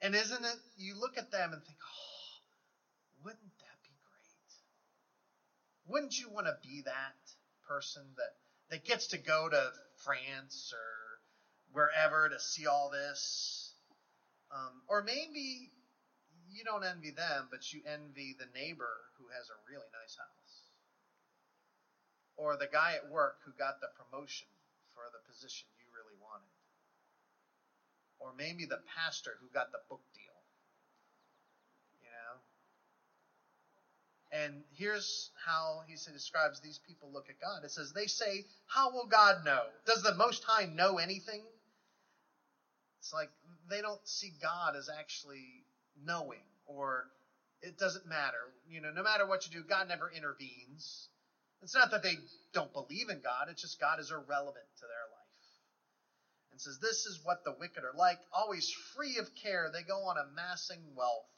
and 0.00 0.14
isn't 0.14 0.44
it, 0.44 0.56
you 0.76 0.98
look 0.98 1.18
at 1.18 1.30
them 1.30 1.52
and 1.52 1.62
think, 1.64 1.78
oh, 1.82 3.24
wouldn't 3.24 3.58
that 3.58 3.78
be 3.82 3.94
great? 4.06 4.52
Wouldn't 5.86 6.18
you 6.18 6.30
want 6.30 6.46
to 6.46 6.56
be 6.62 6.82
that 6.84 7.16
person 7.68 8.02
that, 8.16 8.34
that 8.70 8.84
gets 8.84 9.08
to 9.08 9.18
go 9.18 9.48
to 9.48 9.72
France 10.04 10.72
or 10.72 11.18
wherever 11.72 12.28
to 12.28 12.38
see 12.38 12.66
all 12.66 12.90
this? 12.90 13.74
Um, 14.50 14.82
or 14.88 15.02
maybe 15.02 15.70
you 16.50 16.64
don't 16.64 16.84
envy 16.84 17.10
them, 17.10 17.48
but 17.50 17.72
you 17.72 17.82
envy 17.84 18.36
the 18.38 18.46
neighbor 18.54 19.10
who 19.18 19.28
has 19.36 19.50
a 19.50 19.58
really 19.68 19.88
nice 19.92 20.16
house. 20.16 20.54
Or 22.36 22.56
the 22.56 22.68
guy 22.70 22.94
at 22.94 23.10
work 23.10 23.36
who 23.44 23.52
got 23.58 23.80
the 23.80 23.88
promotion 23.98 24.46
for 24.94 25.02
the 25.12 25.18
position. 25.26 25.68
Or 28.18 28.32
maybe 28.36 28.66
the 28.66 28.80
pastor 28.96 29.36
who 29.40 29.48
got 29.52 29.72
the 29.72 29.78
book 29.88 30.02
deal. 30.14 30.22
You 32.02 32.10
know? 32.10 32.40
And 34.44 34.64
here's 34.76 35.30
how 35.46 35.82
he 35.86 35.94
describes 36.12 36.60
these 36.60 36.80
people 36.86 37.10
look 37.12 37.30
at 37.30 37.40
God. 37.40 37.64
It 37.64 37.70
says, 37.70 37.92
They 37.92 38.06
say, 38.06 38.44
How 38.66 38.92
will 38.92 39.06
God 39.06 39.44
know? 39.44 39.62
Does 39.86 40.02
the 40.02 40.14
Most 40.14 40.44
High 40.44 40.66
know 40.66 40.98
anything? 40.98 41.42
It's 43.00 43.12
like 43.12 43.30
they 43.70 43.80
don't 43.80 44.06
see 44.06 44.32
God 44.42 44.76
as 44.76 44.90
actually 44.90 45.64
knowing 46.04 46.44
or 46.66 47.06
it 47.62 47.78
doesn't 47.78 48.06
matter. 48.06 48.52
You 48.68 48.80
know, 48.80 48.90
no 48.90 49.02
matter 49.02 49.26
what 49.26 49.46
you 49.46 49.52
do, 49.52 49.66
God 49.66 49.88
never 49.88 50.10
intervenes. 50.14 51.08
It's 51.62 51.74
not 51.74 51.90
that 51.90 52.02
they 52.02 52.14
don't 52.52 52.72
believe 52.72 53.08
in 53.08 53.20
God, 53.20 53.48
it's 53.50 53.62
just 53.62 53.80
God 53.80 53.98
is 53.98 54.10
irrelevant 54.10 54.66
to 54.78 54.86
their 54.86 55.06
life. 55.10 55.17
And 56.58 56.74
says, 56.74 56.82
This 56.82 57.06
is 57.06 57.22
what 57.22 57.44
the 57.44 57.54
wicked 57.54 57.84
are 57.86 57.94
like, 57.94 58.18
always 58.34 58.66
free 58.98 59.18
of 59.18 59.30
care. 59.38 59.70
They 59.70 59.86
go 59.86 60.10
on 60.10 60.18
amassing 60.18 60.82
wealth. 60.98 61.30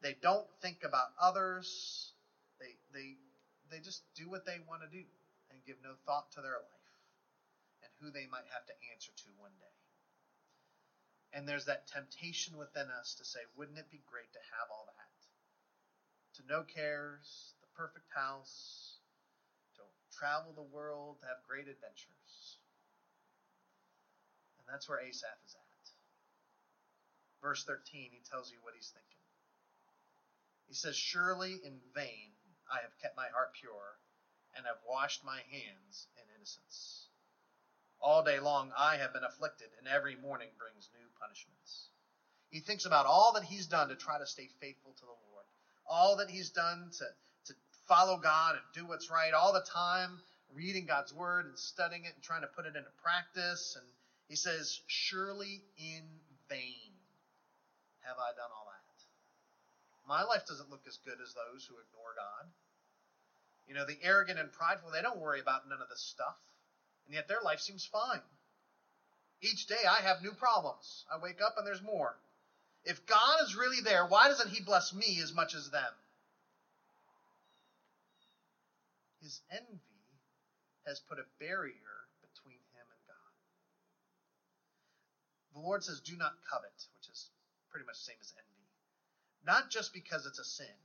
They 0.00 0.14
don't 0.22 0.46
think 0.62 0.86
about 0.86 1.10
others. 1.18 2.14
They 2.60 2.78
they 2.94 3.18
they 3.66 3.82
just 3.82 4.06
do 4.14 4.30
what 4.30 4.46
they 4.46 4.62
want 4.70 4.82
to 4.82 4.88
do 4.88 5.02
and 5.50 5.58
give 5.66 5.82
no 5.82 5.98
thought 6.06 6.30
to 6.38 6.40
their 6.40 6.62
life 6.62 6.94
and 7.82 7.90
who 7.98 8.14
they 8.14 8.30
might 8.30 8.46
have 8.54 8.62
to 8.70 8.78
answer 8.94 9.10
to 9.10 9.30
one 9.42 9.50
day. 9.58 9.74
And 11.34 11.48
there's 11.48 11.66
that 11.66 11.90
temptation 11.90 12.54
within 12.56 12.86
us 12.94 13.18
to 13.18 13.24
say, 13.24 13.40
wouldn't 13.58 13.78
it 13.78 13.90
be 13.90 14.06
great 14.06 14.30
to 14.34 14.42
have 14.54 14.70
all 14.70 14.86
that? 14.86 15.18
To 16.38 16.46
no 16.46 16.62
cares, 16.62 17.54
the 17.58 17.74
perfect 17.74 18.06
house, 18.14 19.02
to 19.74 19.82
travel 20.14 20.54
the 20.54 20.70
world, 20.70 21.18
to 21.20 21.26
have 21.26 21.42
great 21.42 21.66
adventures. 21.66 22.59
That's 24.70 24.88
where 24.88 25.00
Asaph 25.00 25.42
is 25.46 25.54
at. 25.54 25.70
Verse 27.42 27.64
13, 27.64 28.10
he 28.12 28.22
tells 28.30 28.52
you 28.52 28.58
what 28.62 28.74
he's 28.76 28.92
thinking. 28.92 29.20
He 30.68 30.74
says, 30.74 30.94
Surely 30.94 31.58
in 31.64 31.80
vain 31.94 32.30
I 32.70 32.82
have 32.82 32.94
kept 33.02 33.16
my 33.16 33.26
heart 33.34 33.52
pure 33.58 33.98
and 34.54 34.66
have 34.66 34.78
washed 34.86 35.24
my 35.24 35.40
hands 35.50 36.06
in 36.16 36.24
innocence. 36.36 37.08
All 38.00 38.22
day 38.22 38.38
long 38.38 38.72
I 38.76 38.96
have 38.96 39.12
been 39.12 39.24
afflicted, 39.24 39.68
and 39.78 39.88
every 39.88 40.16
morning 40.16 40.48
brings 40.58 40.88
new 40.92 41.06
punishments. 41.18 41.88
He 42.50 42.60
thinks 42.60 42.84
about 42.84 43.06
all 43.06 43.32
that 43.34 43.44
he's 43.44 43.66
done 43.66 43.88
to 43.88 43.96
try 43.96 44.18
to 44.18 44.26
stay 44.26 44.48
faithful 44.60 44.92
to 44.92 45.04
the 45.04 45.18
Lord, 45.30 45.46
all 45.86 46.16
that 46.16 46.30
he's 46.30 46.50
done 46.50 46.90
to, 46.98 47.04
to 47.46 47.54
follow 47.88 48.18
God 48.18 48.56
and 48.56 48.64
do 48.74 48.86
what's 48.86 49.10
right, 49.10 49.32
all 49.32 49.52
the 49.52 49.66
time 49.72 50.20
reading 50.54 50.86
God's 50.86 51.14
word 51.14 51.46
and 51.46 51.58
studying 51.58 52.04
it 52.04 52.14
and 52.14 52.22
trying 52.22 52.42
to 52.42 52.48
put 52.48 52.66
it 52.66 52.76
into 52.76 52.90
practice. 53.02 53.76
And 53.78 53.86
he 54.30 54.36
says, 54.36 54.80
Surely 54.86 55.60
in 55.76 56.06
vain 56.48 56.94
have 58.06 58.16
I 58.16 58.30
done 58.32 58.48
all 58.48 58.64
that. 58.70 58.78
My 60.08 60.22
life 60.22 60.46
doesn't 60.46 60.70
look 60.70 60.86
as 60.88 60.96
good 61.04 61.20
as 61.20 61.34
those 61.34 61.66
who 61.68 61.74
ignore 61.74 62.14
God. 62.16 62.48
You 63.68 63.74
know, 63.74 63.84
the 63.84 63.98
arrogant 64.02 64.38
and 64.38 64.50
prideful, 64.50 64.90
they 64.90 65.02
don't 65.02 65.20
worry 65.20 65.40
about 65.40 65.68
none 65.68 65.82
of 65.82 65.88
this 65.90 66.00
stuff 66.00 66.34
and 67.10 67.16
yet 67.16 67.26
their 67.26 67.40
life 67.42 67.58
seems 67.58 67.84
fine. 67.90 68.22
Each 69.42 69.66
day 69.66 69.82
I 69.84 70.00
have 70.02 70.22
new 70.22 70.32
problems. 70.32 71.04
I 71.12 71.18
wake 71.18 71.40
up 71.42 71.54
and 71.58 71.66
there's 71.66 71.82
more. 71.82 72.14
If 72.84 73.04
God 73.06 73.42
is 73.42 73.56
really 73.56 73.80
there, 73.82 74.06
why 74.06 74.28
doesn't 74.28 74.50
He 74.50 74.60
bless 74.60 74.94
me 74.94 75.18
as 75.20 75.32
much 75.32 75.52
as 75.56 75.68
them? 75.70 75.92
His 79.20 79.40
envy 79.50 79.80
has 80.86 81.00
put 81.08 81.18
a 81.18 81.26
barrier 81.40 81.74
between 82.22 82.62
him 82.72 82.86
and 82.86 83.02
God. 83.08 83.34
The 85.54 85.60
Lord 85.60 85.82
says, 85.82 86.00
Do 86.00 86.16
not 86.16 86.34
covet, 86.48 86.86
which 86.96 87.08
is 87.10 87.30
pretty 87.70 87.86
much 87.86 87.98
the 87.98 88.12
same 88.12 88.20
as 88.20 88.32
envy. 88.36 88.66
Not 89.44 89.70
just 89.70 89.92
because 89.92 90.26
it's 90.26 90.38
a 90.38 90.44
sin, 90.44 90.78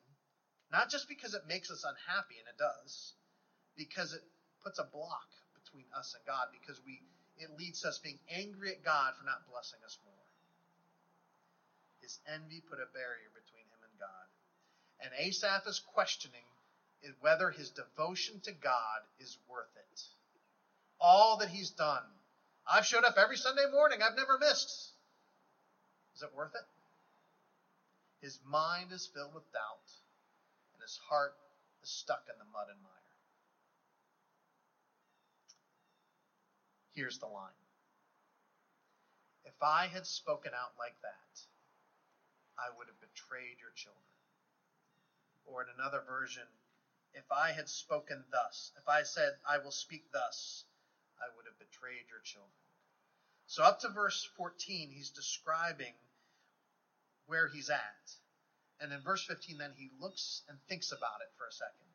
not 0.71 0.89
just 0.89 1.07
because 1.07 1.33
it 1.33 1.47
makes 1.47 1.69
us 1.69 1.83
unhappy, 1.83 2.39
and 2.39 2.47
it 2.47 2.57
does, 2.57 3.13
because 3.77 4.13
it 4.13 4.23
puts 4.63 4.79
a 4.79 4.83
block 4.83 5.29
between 5.53 5.85
us 5.97 6.15
and 6.15 6.25
God 6.25 6.47
because 6.51 6.79
we 6.85 7.01
it 7.37 7.51
leads 7.59 7.81
to 7.81 7.89
us 7.89 7.99
being 7.99 8.19
angry 8.31 8.71
at 8.71 8.83
God 8.83 9.13
for 9.17 9.25
not 9.25 9.45
blessing 9.51 9.79
us 9.85 9.97
more. 10.05 10.25
His 11.99 12.17
envy 12.31 12.63
put 12.63 12.79
a 12.79 12.87
barrier 12.93 13.27
between 13.35 13.67
him 13.67 13.81
and 13.83 13.99
God. 13.99 14.27
And 15.03 15.11
Asaph 15.19 15.67
is 15.67 15.81
questioning 15.93 16.47
whether 17.19 17.51
his 17.51 17.71
devotion 17.71 18.39
to 18.41 18.51
God 18.51 19.01
is 19.19 19.37
worth 19.49 19.75
it. 19.75 20.01
All 20.99 21.37
that 21.37 21.49
he's 21.49 21.71
done. 21.71 22.05
I've 22.67 22.85
showed 22.85 23.03
up 23.03 23.17
every 23.17 23.37
Sunday 23.37 23.65
morning. 23.71 24.01
I've 24.01 24.15
never 24.15 24.37
missed. 24.37 24.93
Is 26.15 26.23
it 26.23 26.33
worth 26.33 26.55
it? 26.55 26.65
His 28.21 28.39
mind 28.43 28.91
is 28.91 29.09
filled 29.13 29.35
with 29.35 29.51
doubt, 29.51 29.91
and 30.73 30.81
his 30.81 30.97
heart 31.09 31.35
is 31.83 31.89
stuck 31.89 32.23
in 32.31 32.39
the 32.39 32.45
mud 32.45 32.67
and 32.69 32.81
mire. 32.81 32.91
Here's 36.93 37.19
the 37.19 37.27
line 37.27 37.51
If 39.43 39.61
I 39.61 39.87
had 39.87 40.07
spoken 40.07 40.53
out 40.55 40.71
like 40.79 40.95
that, 41.03 41.41
I 42.57 42.69
would 42.75 42.87
have 42.87 42.99
betrayed 42.99 43.59
your 43.59 43.71
children. 43.75 44.01
Or 45.45 45.61
in 45.61 45.67
another 45.77 46.01
version, 46.07 46.47
if 47.13 47.31
I 47.31 47.51
had 47.51 47.69
spoken 47.69 48.23
thus, 48.31 48.71
if 48.77 48.87
I 48.87 49.03
said, 49.03 49.33
I 49.47 49.59
will 49.59 49.71
speak 49.71 50.03
thus, 50.11 50.63
I 51.19 51.31
would 51.35 51.45
have 51.45 51.59
betrayed 51.59 52.09
your 52.09 52.21
children. 52.23 52.51
So 53.47 53.63
up 53.63 53.79
to 53.81 53.89
verse 53.89 54.27
14, 54.37 54.89
he's 54.91 55.09
describing 55.09 55.93
where 57.27 57.47
he's 57.47 57.69
at. 57.69 58.07
And 58.81 58.91
in 58.91 59.01
verse 59.01 59.23
15, 59.23 59.57
then 59.57 59.71
he 59.77 59.89
looks 59.99 60.41
and 60.49 60.57
thinks 60.67 60.91
about 60.91 61.21
it 61.21 61.31
for 61.37 61.47
a 61.47 61.51
second. 61.51 61.89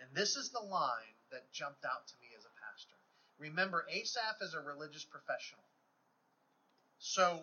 And 0.00 0.08
this 0.14 0.36
is 0.36 0.50
the 0.50 0.60
line 0.60 1.16
that 1.30 1.52
jumped 1.52 1.84
out 1.84 2.06
to 2.06 2.14
me 2.20 2.28
as 2.36 2.44
a 2.44 2.54
pastor. 2.60 2.96
Remember, 3.38 3.86
Asaph 3.90 4.40
is 4.40 4.54
a 4.54 4.60
religious 4.60 5.04
professional. 5.04 5.64
So 6.98 7.40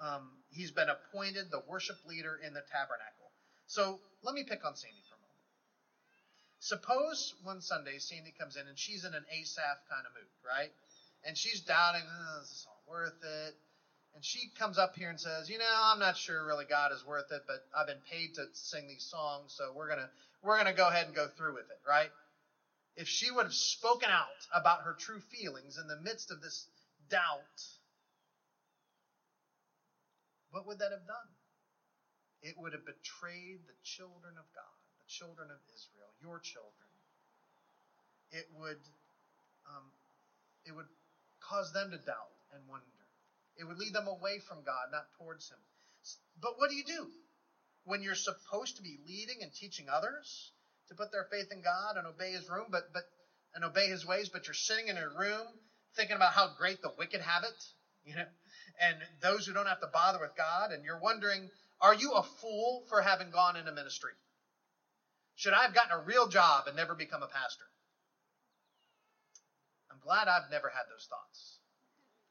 um, 0.00 0.30
he's 0.50 0.70
been 0.70 0.88
appointed 0.88 1.50
the 1.50 1.62
worship 1.68 1.98
leader 2.06 2.40
in 2.44 2.54
the 2.54 2.62
tabernacle. 2.72 3.30
So 3.66 4.00
let 4.22 4.34
me 4.34 4.44
pick 4.44 4.64
on 4.64 4.74
moment. 4.74 4.99
Suppose 6.60 7.34
one 7.42 7.60
Sunday 7.62 7.98
Sandy 7.98 8.32
comes 8.38 8.56
in 8.56 8.68
and 8.68 8.78
she's 8.78 9.04
in 9.04 9.14
an 9.14 9.24
Asaph 9.32 9.78
kind 9.90 10.06
of 10.06 10.12
mood, 10.14 10.30
right? 10.46 10.72
And 11.24 11.38
she's 11.38 11.60
doubting, 11.60 12.04
oh, 12.08 12.40
is 12.42 12.50
this 12.50 12.66
all 12.68 12.82
worth 12.88 13.22
it? 13.22 13.54
And 14.14 14.24
she 14.24 14.50
comes 14.58 14.78
up 14.78 14.92
here 14.96 15.10
and 15.10 15.20
says, 15.20 15.48
you 15.50 15.58
know, 15.58 15.80
I'm 15.84 16.00
not 16.00 16.16
sure 16.16 16.44
really 16.44 16.66
God 16.66 16.92
is 16.92 17.04
worth 17.04 17.30
it, 17.32 17.42
but 17.46 17.60
I've 17.76 17.86
been 17.86 18.02
paid 18.10 18.34
to 18.34 18.46
sing 18.54 18.88
these 18.88 19.04
songs, 19.04 19.54
so 19.56 19.72
we're 19.74 19.88
gonna 19.88 20.10
we're 20.42 20.58
gonna 20.58 20.72
go 20.74 20.88
ahead 20.88 21.06
and 21.06 21.14
go 21.14 21.28
through 21.28 21.54
with 21.54 21.70
it, 21.70 21.78
right? 21.88 22.08
if 22.96 23.08
she 23.08 23.30
would 23.30 23.46
have 23.46 23.54
spoken 23.54 24.10
out 24.10 24.46
about 24.54 24.82
her 24.82 24.94
true 24.98 25.20
feelings 25.20 25.78
in 25.78 25.86
the 25.88 25.96
midst 25.96 26.30
of 26.30 26.40
this 26.40 26.66
doubt, 27.10 27.40
what 30.50 30.66
would 30.66 30.80
that 30.80 30.92
have 30.92 31.06
done? 31.06 31.16
It 32.42 32.54
would 32.58 32.72
have 32.72 32.84
betrayed 32.84 33.60
the 33.66 33.74
children 33.84 34.34
of 34.38 34.46
God, 34.54 34.89
children 35.10 35.50
of 35.50 35.58
Israel, 35.74 36.10
your 36.22 36.38
children. 36.38 36.88
It 38.30 38.46
would, 38.54 38.78
um, 39.66 39.90
it 40.64 40.72
would 40.72 40.86
cause 41.42 41.72
them 41.72 41.90
to 41.90 41.98
doubt 41.98 42.30
and 42.54 42.62
wonder. 42.68 42.86
It 43.58 43.64
would 43.64 43.76
lead 43.78 43.92
them 43.92 44.06
away 44.06 44.38
from 44.38 44.62
God, 44.62 44.88
not 44.92 45.04
towards 45.18 45.50
Him. 45.50 45.58
But 46.40 46.56
what 46.56 46.70
do 46.70 46.76
you 46.76 46.84
do 46.84 47.10
when 47.84 48.02
you're 48.02 48.14
supposed 48.14 48.76
to 48.76 48.82
be 48.82 48.98
leading 49.06 49.42
and 49.42 49.52
teaching 49.52 49.88
others 49.90 50.52
to 50.88 50.94
put 50.94 51.10
their 51.12 51.26
faith 51.30 51.50
in 51.50 51.60
God 51.62 51.96
and 51.96 52.06
obey 52.06 52.32
His 52.32 52.48
room, 52.48 52.68
but 52.70 52.92
but 52.92 53.02
and 53.54 53.64
obey 53.64 53.88
His 53.88 54.06
ways? 54.06 54.30
But 54.32 54.46
you're 54.46 54.54
sitting 54.54 54.88
in 54.88 54.96
a 54.96 55.08
room 55.08 55.58
thinking 55.96 56.16
about 56.16 56.32
how 56.32 56.54
great 56.56 56.80
the 56.82 56.92
wicked 56.96 57.20
have 57.20 57.42
it, 57.42 57.64
you 58.04 58.14
know, 58.14 58.30
and 58.80 58.96
those 59.20 59.44
who 59.44 59.52
don't 59.52 59.66
have 59.66 59.80
to 59.80 59.88
bother 59.88 60.20
with 60.20 60.36
God, 60.36 60.70
and 60.70 60.84
you're 60.84 61.00
wondering, 61.00 61.50
are 61.80 61.94
you 61.94 62.12
a 62.12 62.22
fool 62.22 62.84
for 62.88 63.02
having 63.02 63.30
gone 63.30 63.56
into 63.56 63.72
ministry? 63.72 64.12
Should 65.36 65.54
I 65.54 65.62
have 65.62 65.74
gotten 65.74 65.92
a 65.92 66.02
real 66.02 66.28
job 66.28 66.66
and 66.66 66.76
never 66.76 66.94
become 66.94 67.22
a 67.22 67.26
pastor? 67.26 67.64
I'm 69.90 69.98
glad 70.02 70.28
I've 70.28 70.50
never 70.50 70.68
had 70.68 70.84
those 70.90 71.06
thoughts, 71.08 71.58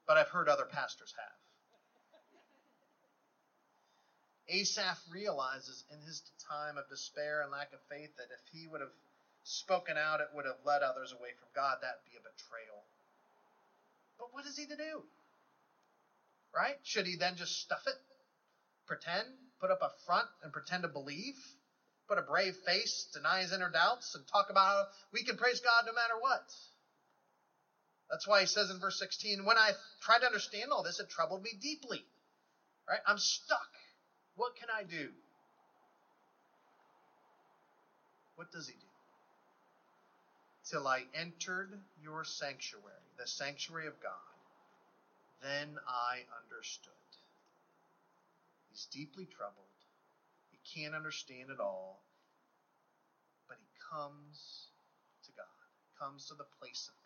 but 0.06 0.16
I've 0.16 0.28
heard 0.28 0.48
other 0.48 0.66
pastors 0.66 1.14
have. 1.16 1.40
Asaph 4.50 4.98
realizes 5.10 5.84
in 5.92 6.00
his 6.02 6.22
time 6.48 6.76
of 6.76 6.88
despair 6.88 7.42
and 7.42 7.52
lack 7.52 7.72
of 7.72 7.78
faith 7.88 8.10
that 8.16 8.34
if 8.34 8.40
he 8.52 8.66
would 8.66 8.80
have 8.80 8.90
spoken 9.44 9.96
out, 9.96 10.20
it 10.20 10.28
would 10.34 10.44
have 10.44 10.58
led 10.64 10.82
others 10.82 11.12
away 11.12 11.30
from 11.38 11.48
God. 11.54 11.78
That'd 11.80 12.02
be 12.04 12.18
a 12.18 12.20
betrayal. 12.20 12.82
But 14.18 14.34
what 14.34 14.46
is 14.46 14.56
he 14.56 14.66
to 14.66 14.76
do? 14.76 15.02
Right? 16.54 16.76
Should 16.82 17.06
he 17.06 17.16
then 17.16 17.36
just 17.36 17.60
stuff 17.60 17.86
it? 17.86 17.94
Pretend? 18.86 19.28
Put 19.60 19.70
up 19.70 19.82
a 19.82 19.90
front 20.04 20.26
and 20.42 20.52
pretend 20.52 20.82
to 20.82 20.88
believe? 20.88 21.38
Put 22.10 22.18
a 22.18 22.22
brave 22.22 22.56
face, 22.66 23.06
deny 23.12 23.42
his 23.42 23.52
inner 23.52 23.70
doubts, 23.70 24.16
and 24.16 24.26
talk 24.26 24.50
about 24.50 24.66
how 24.66 24.82
we 25.12 25.22
can 25.22 25.36
praise 25.36 25.60
God 25.60 25.84
no 25.86 25.92
matter 25.92 26.18
what? 26.18 26.42
That's 28.10 28.26
why 28.26 28.40
he 28.40 28.46
says 28.46 28.68
in 28.68 28.80
verse 28.80 28.98
16, 28.98 29.44
when 29.44 29.56
I 29.56 29.70
tried 30.02 30.18
to 30.22 30.26
understand 30.26 30.72
all 30.72 30.82
this, 30.82 30.98
it 30.98 31.08
troubled 31.08 31.44
me 31.44 31.52
deeply. 31.62 32.04
Right? 32.88 32.98
I'm 33.06 33.18
stuck. 33.18 33.68
What 34.34 34.56
can 34.56 34.66
I 34.76 34.82
do? 34.82 35.10
What 38.34 38.50
does 38.50 38.66
he 38.66 38.74
do? 38.74 38.88
Till 40.68 40.88
I 40.88 41.04
entered 41.14 41.78
your 42.02 42.24
sanctuary, 42.24 43.06
the 43.20 43.26
sanctuary 43.28 43.86
of 43.86 43.94
God, 44.02 44.10
then 45.42 45.78
I 45.86 46.24
understood. 46.42 46.90
He's 48.72 48.88
deeply 48.90 49.28
troubled. 49.36 49.69
Can't 50.74 50.94
understand 50.94 51.50
it 51.50 51.60
all. 51.60 52.02
But 53.48 53.58
he 53.58 53.66
comes 53.92 54.68
to 55.24 55.32
God, 55.32 55.46
comes 55.98 56.26
to 56.26 56.34
the 56.34 56.46
place 56.60 56.88
of 56.88 56.94
God. 56.94 57.04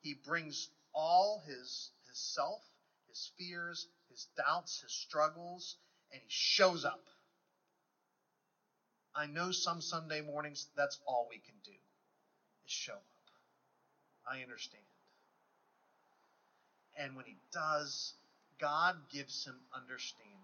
He 0.00 0.14
brings 0.14 0.68
all 0.94 1.42
his, 1.46 1.90
his 2.08 2.18
self, 2.18 2.62
his 3.08 3.30
fears, 3.38 3.86
his 4.10 4.26
doubts, 4.36 4.80
his 4.82 4.92
struggles, 4.92 5.76
and 6.12 6.20
he 6.20 6.28
shows 6.28 6.84
up. 6.84 7.00
I 9.14 9.26
know 9.26 9.52
some 9.52 9.80
Sunday 9.80 10.20
mornings 10.20 10.66
that's 10.76 10.98
all 11.06 11.26
we 11.30 11.38
can 11.38 11.54
do 11.64 11.70
is 11.70 12.72
show 12.72 12.94
up. 12.94 13.02
I 14.30 14.42
understand. 14.42 14.82
And 16.98 17.16
when 17.16 17.24
he 17.24 17.36
does, 17.52 18.14
God 18.60 18.96
gives 19.12 19.44
him 19.44 19.56
understanding. 19.74 20.43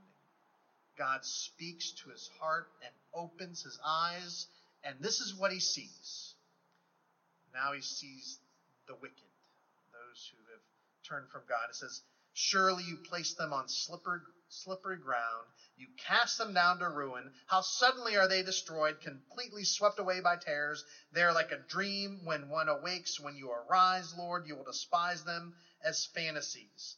God 1.01 1.25
speaks 1.25 1.93
to 2.03 2.11
his 2.11 2.29
heart 2.39 2.69
and 2.85 2.93
opens 3.15 3.63
his 3.63 3.79
eyes, 3.83 4.47
and 4.85 5.01
this 5.01 5.23
is 5.23 5.35
what 5.35 5.51
he 5.51 5.59
sees. 5.59 6.35
Now 7.55 7.73
he 7.73 7.81
sees 7.81 8.39
the 8.87 8.95
wicked, 8.97 9.33
those 9.95 10.31
who 10.31 10.37
have 10.53 10.61
turned 11.09 11.31
from 11.31 11.41
God. 11.49 11.71
It 11.71 11.77
says, 11.77 12.03
Surely 12.35 12.85
you 12.85 12.99
place 13.09 13.33
them 13.33 13.55
on 13.55 13.67
slippery, 13.67 14.21
slippery 14.51 14.99
ground. 14.99 15.49
You 15.79 15.87
cast 16.07 16.37
them 16.37 16.53
down 16.53 16.81
to 16.81 16.89
ruin. 16.91 17.33
How 17.47 17.63
suddenly 17.63 18.19
are 18.19 18.29
they 18.29 18.43
destroyed, 18.43 19.01
completely 19.01 19.65
swept 19.65 19.99
away 19.99 20.21
by 20.21 20.37
terrors. 20.37 20.85
They 21.13 21.23
are 21.23 21.33
like 21.33 21.51
a 21.51 21.65
dream 21.71 22.27
when 22.27 22.51
one 22.51 22.69
awakes. 22.69 23.19
When 23.19 23.37
you 23.37 23.51
arise, 23.51 24.13
Lord, 24.19 24.47
you 24.47 24.55
will 24.55 24.65
despise 24.65 25.25
them 25.25 25.55
as 25.83 26.05
fantasies. 26.15 26.97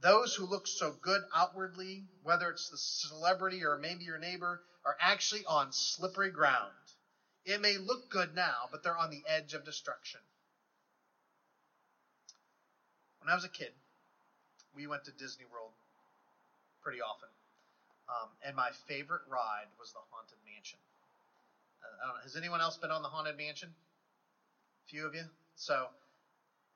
Those 0.00 0.34
who 0.34 0.46
look 0.46 0.66
so 0.66 0.92
good 1.00 1.22
outwardly, 1.34 2.04
whether 2.22 2.50
it's 2.50 2.68
the 2.68 2.76
celebrity 2.76 3.64
or 3.64 3.78
maybe 3.78 4.04
your 4.04 4.18
neighbor, 4.18 4.60
are 4.84 4.96
actually 5.00 5.44
on 5.46 5.72
slippery 5.72 6.30
ground. 6.30 6.72
It 7.44 7.60
may 7.60 7.78
look 7.78 8.10
good 8.10 8.34
now, 8.34 8.68
but 8.70 8.82
they're 8.82 8.96
on 8.96 9.10
the 9.10 9.22
edge 9.26 9.54
of 9.54 9.64
destruction. 9.64 10.20
When 13.20 13.30
I 13.30 13.34
was 13.34 13.44
a 13.44 13.48
kid, 13.48 13.72
we 14.74 14.86
went 14.86 15.04
to 15.04 15.12
Disney 15.12 15.44
World 15.50 15.72
pretty 16.82 17.00
often. 17.00 17.28
Um, 18.08 18.28
and 18.46 18.54
my 18.54 18.70
favorite 18.86 19.22
ride 19.28 19.66
was 19.80 19.90
the 19.92 19.98
Haunted 20.10 20.38
Mansion. 20.46 20.78
Uh, 21.82 22.22
has 22.22 22.36
anyone 22.36 22.60
else 22.60 22.76
been 22.76 22.90
on 22.90 23.02
the 23.02 23.08
Haunted 23.08 23.36
Mansion? 23.36 23.68
A 24.86 24.90
few 24.90 25.06
of 25.06 25.14
you? 25.14 25.24
So, 25.56 25.88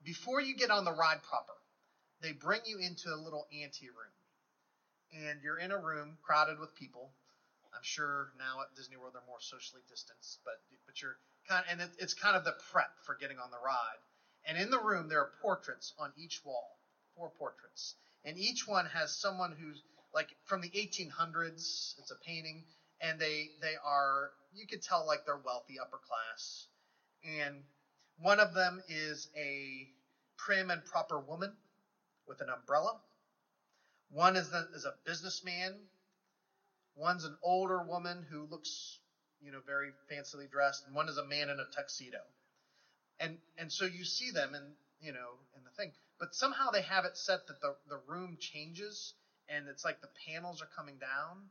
before 0.02 0.40
you 0.40 0.56
get 0.56 0.70
on 0.70 0.84
the 0.84 0.92
ride 0.92 1.22
proper, 1.22 1.52
they 2.22 2.32
bring 2.32 2.60
you 2.64 2.78
into 2.78 3.08
a 3.08 3.16
little 3.16 3.46
ante 3.52 3.88
room. 3.88 4.14
And 5.12 5.40
you're 5.42 5.58
in 5.58 5.72
a 5.72 5.78
room 5.78 6.18
crowded 6.22 6.58
with 6.58 6.74
people. 6.76 7.10
I'm 7.74 7.82
sure 7.82 8.30
now 8.38 8.62
at 8.62 8.74
Disney 8.76 8.96
World 8.96 9.14
they're 9.14 9.26
more 9.26 9.40
socially 9.40 9.82
distanced, 9.88 10.38
but 10.44 10.54
but 10.86 11.00
you're 11.00 11.16
kind 11.48 11.64
of, 11.64 11.72
and 11.72 11.80
it, 11.82 11.90
it's 11.98 12.14
kind 12.14 12.36
of 12.36 12.44
the 12.44 12.54
prep 12.72 12.90
for 13.06 13.16
getting 13.20 13.38
on 13.38 13.50
the 13.50 13.58
ride. 13.64 14.02
And 14.46 14.58
in 14.58 14.70
the 14.70 14.80
room 14.80 15.08
there 15.08 15.20
are 15.20 15.30
portraits 15.42 15.92
on 15.98 16.12
each 16.16 16.40
wall 16.44 16.78
four 17.16 17.30
portraits, 17.38 17.94
and 18.24 18.38
each 18.38 18.66
one 18.66 18.86
has 18.86 19.16
someone 19.20 19.52
who's 19.58 19.82
like 20.14 20.28
from 20.46 20.60
the 20.60 20.70
1800s. 20.70 21.94
It's 21.98 22.10
a 22.10 22.24
painting, 22.26 22.64
and 23.00 23.18
they 23.18 23.50
they 23.62 23.74
are 23.84 24.30
you 24.52 24.66
could 24.66 24.82
tell 24.82 25.06
like 25.06 25.24
they're 25.24 25.36
wealthy, 25.44 25.78
upper 25.80 25.98
class, 25.98 26.66
and 27.24 27.62
one 28.18 28.40
of 28.40 28.52
them 28.54 28.80
is 28.88 29.28
a 29.36 29.88
prim 30.38 30.70
and 30.70 30.84
proper 30.84 31.20
woman 31.20 31.56
with 32.30 32.40
an 32.40 32.48
umbrella. 32.48 32.94
One 34.10 34.36
is 34.36 34.48
the, 34.48 34.66
is 34.74 34.86
a 34.86 34.94
businessman. 35.04 35.74
One's 36.96 37.24
an 37.24 37.36
older 37.42 37.82
woman 37.82 38.24
who 38.30 38.46
looks, 38.50 38.98
you 39.42 39.52
know, 39.52 39.60
very 39.66 39.90
fancily 40.10 40.50
dressed, 40.50 40.86
and 40.86 40.96
one 40.96 41.10
is 41.10 41.18
a 41.18 41.26
man 41.26 41.50
in 41.50 41.60
a 41.60 41.66
tuxedo. 41.76 42.20
And 43.20 43.36
and 43.58 43.70
so 43.70 43.84
you 43.84 44.04
see 44.04 44.30
them, 44.30 44.54
and 44.54 44.64
you 45.02 45.12
know, 45.12 45.36
in 45.54 45.64
the 45.64 45.70
thing 45.76 45.92
but 46.20 46.34
somehow 46.34 46.70
they 46.70 46.82
have 46.82 47.06
it 47.06 47.16
set 47.16 47.46
that 47.48 47.60
the, 47.62 47.74
the 47.88 47.98
room 48.06 48.36
changes 48.38 49.14
and 49.48 49.66
it's 49.68 49.84
like 49.84 50.02
the 50.02 50.10
panels 50.28 50.62
are 50.62 50.68
coming 50.76 50.96
down. 51.00 51.48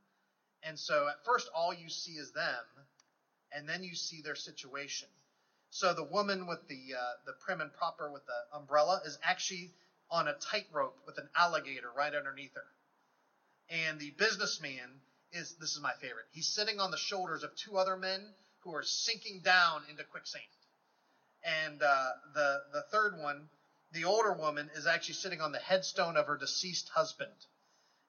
And 0.64 0.78
so 0.78 1.08
at 1.08 1.26
first, 1.26 1.50
all 1.56 1.74
you 1.74 1.90
see 1.90 2.14
is 2.14 2.32
them, 2.32 2.86
and 3.52 3.68
then 3.68 3.84
you 3.84 3.96
see 3.96 4.22
their 4.22 4.36
situation. 4.36 5.08
So 5.72 5.94
the 5.94 6.04
woman 6.04 6.48
with 6.48 6.68
the 6.68 6.96
uh, 6.98 7.14
the 7.26 7.34
prim 7.40 7.62
and 7.62 7.74
proper 7.74 8.12
with 8.12 8.26
the 8.26 8.58
umbrella 8.58 9.02
is 9.06 9.18
actually 9.24 9.72
on 10.12 10.28
a 10.28 10.34
tightrope 10.34 10.98
with 11.06 11.18
an 11.18 11.30
alligator 11.36 11.90
right 11.96 12.14
underneath 12.14 12.54
her. 12.56 12.66
And 13.70 14.00
the 14.00 14.12
businessman 14.18 15.02
is 15.32 15.56
this 15.60 15.76
is 15.76 15.82
my 15.82 15.94
favorite. 16.02 16.26
He's 16.32 16.48
sitting 16.48 16.80
on 16.80 16.92
the 16.92 16.98
shoulders 16.98 17.44
of 17.44 17.56
two 17.56 17.78
other 17.78 17.96
men 17.96 18.22
who 18.62 18.74
are 18.74 18.84
sinking 18.84 19.42
down 19.44 19.84
into 19.90 20.04
quicksand. 20.04 20.44
And 21.44 21.82
uh, 21.82 22.10
the 22.34 22.62
the 22.74 22.82
third 22.92 23.18
one 23.18 23.48
the 23.92 24.06
older 24.06 24.34
woman 24.34 24.70
is 24.76 24.86
actually 24.86 25.16
sitting 25.16 25.42
on 25.42 25.52
the 25.52 25.60
headstone 25.60 26.16
of 26.16 26.28
her 26.28 26.38
deceased 26.38 26.90
husband, 26.90 27.32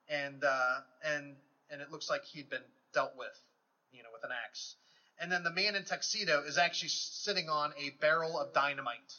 and 0.09 0.45
uh, 0.45 0.81
and 1.05 1.37
and 1.71 1.81
it 1.81 1.91
looks 1.91 2.11
like 2.11 2.25
he'd 2.25 2.51
been 2.51 2.65
dealt 2.93 3.17
with, 3.17 3.33
you 3.93 4.03
know, 4.03 4.11
with 4.13 4.25
an 4.25 4.31
axe. 4.47 4.75
And 5.19 5.31
then 5.31 5.43
the 5.43 5.51
man 5.51 5.77
in 5.77 5.85
tuxedo 5.85 6.43
is 6.43 6.59
actually 6.59 6.89
sitting 6.89 7.49
on 7.49 7.73
a 7.79 7.91
barrel 8.01 8.39
of 8.39 8.53
dynamite. 8.53 9.15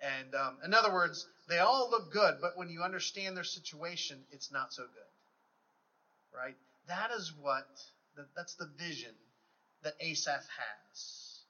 And 0.00 0.34
um, 0.34 0.58
in 0.64 0.74
other 0.74 0.92
words, 0.92 1.26
they 1.48 1.58
all 1.58 1.88
look 1.90 2.12
good, 2.12 2.36
but 2.40 2.56
when 2.56 2.68
you 2.68 2.82
understand 2.82 3.36
their 3.36 3.44
situation, 3.44 4.18
it's 4.30 4.50
not 4.50 4.72
so 4.72 4.82
good. 4.84 5.12
Right? 6.36 6.56
That 6.88 7.10
is 7.10 7.32
what, 7.32 7.64
that's 8.36 8.54
the 8.54 8.66
vision 8.78 9.14
that 9.82 9.94
Asaph 10.00 10.44
has. 10.56 11.40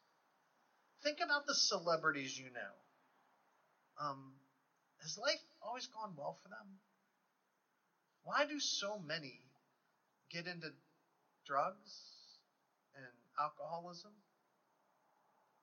Think 1.03 1.21
about 1.21 1.47
the 1.47 1.55
celebrities 1.55 2.37
you 2.37 2.51
know. 2.51 2.75
Um, 4.01 4.33
has 5.03 5.17
life 5.19 5.41
always 5.63 5.87
gone 5.87 6.15
well 6.17 6.37
for 6.43 6.49
them? 6.49 6.79
Why 8.23 8.45
do 8.45 8.59
so 8.61 8.99
many 8.99 9.41
get 10.31 10.47
into 10.47 10.71
drugs 11.47 11.93
and 12.95 13.07
alcoholism? 13.39 14.13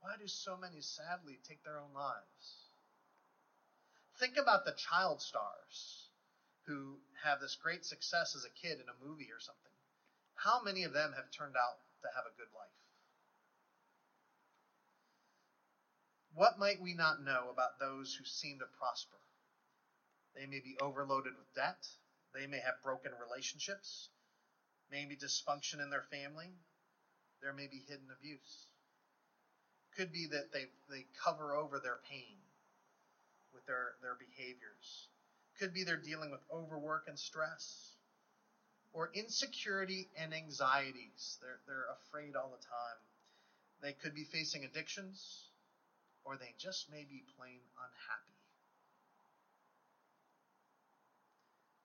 Why 0.01 0.15
do 0.17 0.27
so 0.27 0.57
many 0.57 0.81
sadly 0.81 1.39
take 1.47 1.63
their 1.63 1.79
own 1.79 1.93
lives? 1.93 2.64
Think 4.19 4.37
about 4.37 4.63
the 4.63 4.71
child 4.71 5.21
stars 5.21 6.07
who 6.67 6.97
have 7.23 7.41
this 7.41 7.57
great 7.61 7.85
success 7.85 8.35
as 8.35 8.45
a 8.45 8.61
kid 8.61 8.79
in 8.79 8.87
a 8.87 9.05
movie 9.05 9.31
or 9.31 9.39
something. 9.39 9.71
How 10.35 10.61
many 10.61 10.83
of 10.83 10.93
them 10.93 11.13
have 11.15 11.31
turned 11.31 11.55
out 11.57 11.79
to 12.01 12.07
have 12.15 12.25
a 12.25 12.37
good 12.37 12.51
life? 12.55 12.71
What 16.33 16.59
might 16.59 16.81
we 16.81 16.93
not 16.93 17.23
know 17.23 17.49
about 17.51 17.79
those 17.79 18.13
who 18.13 18.25
seem 18.25 18.59
to 18.59 18.65
prosper? 18.79 19.17
They 20.35 20.45
may 20.45 20.59
be 20.59 20.77
overloaded 20.81 21.33
with 21.37 21.53
debt. 21.55 21.87
They 22.33 22.47
may 22.47 22.59
have 22.59 22.83
broken 22.83 23.11
relationships, 23.19 24.09
maybe 24.91 25.15
dysfunction 25.15 25.81
in 25.81 25.89
their 25.89 26.03
family. 26.11 26.51
There 27.41 27.53
may 27.53 27.67
be 27.67 27.83
hidden 27.87 28.07
abuse. 28.11 28.67
Could 29.95 30.11
be 30.11 30.27
that 30.31 30.51
they, 30.51 30.65
they 30.89 31.05
cover 31.23 31.55
over 31.55 31.79
their 31.79 31.99
pain 32.09 32.44
with 33.55 33.65
their, 33.65 33.95
their 34.01 34.15
behaviors. 34.15 35.07
Could 35.57 35.73
be 35.73 35.83
they're 35.83 35.95
dealing 35.95 36.29
with 36.29 36.41
overwork 36.51 37.07
and 37.07 37.17
stress 37.17 37.95
or 38.91 39.09
insecurity 39.13 40.09
and 40.19 40.33
anxieties. 40.33 41.39
They're, 41.41 41.59
they're 41.65 41.87
afraid 42.05 42.35
all 42.35 42.51
the 42.51 42.63
time. 42.63 42.99
They 43.81 43.93
could 43.93 44.13
be 44.13 44.25
facing 44.25 44.65
addictions 44.65 45.47
or 46.25 46.35
they 46.35 46.53
just 46.57 46.89
may 46.91 47.05
be 47.05 47.23
plain 47.37 47.61
unhappy. 47.77 48.35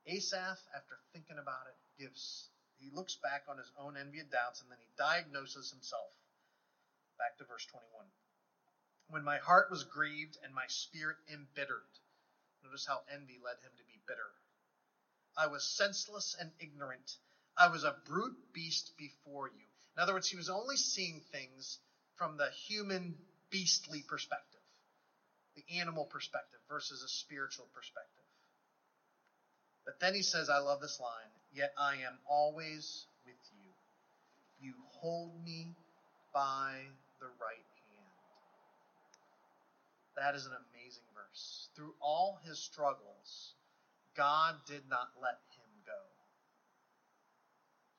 Asaph, 0.08 0.58
after 0.74 0.96
thinking 1.12 1.38
about 1.38 1.68
it, 1.68 2.02
gives 2.02 2.48
he 2.80 2.88
looks 2.96 3.14
back 3.22 3.44
on 3.46 3.58
his 3.58 3.70
own 3.78 3.96
envy 4.00 4.18
and 4.18 4.30
doubts, 4.32 4.62
and 4.62 4.70
then 4.70 4.80
he 4.80 4.88
diagnoses 4.96 5.70
himself. 5.70 6.10
Back 7.18 7.36
to 7.36 7.44
verse 7.44 7.66
21. 7.66 7.84
When 9.10 9.24
my 9.24 9.38
heart 9.38 9.70
was 9.70 9.84
grieved 9.84 10.38
and 10.44 10.54
my 10.54 10.66
spirit 10.68 11.16
embittered. 11.32 11.82
Notice 12.62 12.86
how 12.86 13.00
envy 13.12 13.38
led 13.44 13.56
him 13.62 13.72
to 13.76 13.84
be 13.84 13.98
bitter. 14.06 14.30
I 15.36 15.46
was 15.48 15.64
senseless 15.64 16.36
and 16.38 16.50
ignorant. 16.60 17.16
I 17.56 17.68
was 17.68 17.84
a 17.84 17.96
brute 18.06 18.36
beast 18.52 18.92
before 18.96 19.48
you. 19.48 19.66
In 19.96 20.02
other 20.02 20.12
words, 20.12 20.28
he 20.28 20.36
was 20.36 20.48
only 20.48 20.76
seeing 20.76 21.22
things 21.32 21.78
from 22.16 22.36
the 22.36 22.50
human, 22.68 23.16
beastly 23.50 24.04
perspective, 24.08 24.60
the 25.56 25.80
animal 25.80 26.04
perspective 26.04 26.60
versus 26.68 27.02
a 27.02 27.08
spiritual 27.08 27.66
perspective. 27.74 28.24
But 29.84 29.98
then 29.98 30.14
he 30.14 30.22
says, 30.22 30.48
I 30.48 30.58
love 30.58 30.80
this 30.80 31.00
line, 31.00 31.32
yet 31.52 31.72
I 31.76 31.96
am 31.96 32.18
always 32.28 33.06
with 33.24 33.34
you. 33.52 33.70
You 34.60 34.74
hold 35.00 35.42
me 35.44 35.74
by 36.32 36.76
the 37.18 37.26
right 37.26 37.64
hand. 37.74 37.79
That 40.20 40.34
is 40.36 40.44
an 40.44 40.52
amazing 40.52 41.08
verse. 41.16 41.68
Through 41.74 41.94
all 41.98 42.38
his 42.44 42.60
struggles, 42.60 43.56
God 44.14 44.54
did 44.68 44.84
not 44.86 45.08
let 45.16 45.40
him 45.56 45.72
go. 45.88 45.96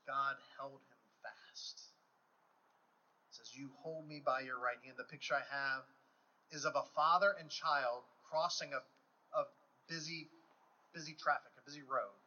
God 0.06 0.38
held 0.56 0.86
him 0.86 1.02
fast. 1.26 1.82
It 3.26 3.36
says, 3.36 3.50
You 3.58 3.72
hold 3.82 4.08
me 4.08 4.22
by 4.24 4.42
your 4.42 4.62
right 4.62 4.78
hand. 4.86 4.98
The 5.02 5.10
picture 5.10 5.34
I 5.34 5.42
have 5.50 5.82
is 6.52 6.64
of 6.64 6.76
a 6.76 6.86
father 6.94 7.34
and 7.40 7.50
child 7.50 8.04
crossing 8.30 8.70
a, 8.70 8.86
a 9.34 9.44
busy, 9.90 10.30
busy 10.94 11.18
traffic, 11.18 11.52
a 11.58 11.66
busy 11.66 11.82
road. 11.82 12.22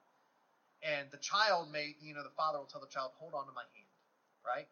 And 0.82 1.06
the 1.12 1.22
child 1.22 1.70
may, 1.70 1.94
you 2.02 2.14
know, 2.14 2.24
the 2.24 2.34
father 2.36 2.58
will 2.58 2.66
tell 2.66 2.80
the 2.80 2.90
child, 2.90 3.12
hold 3.14 3.32
on 3.32 3.46
to 3.46 3.52
my 3.54 3.62
hand, 3.62 3.94
right? 4.44 4.66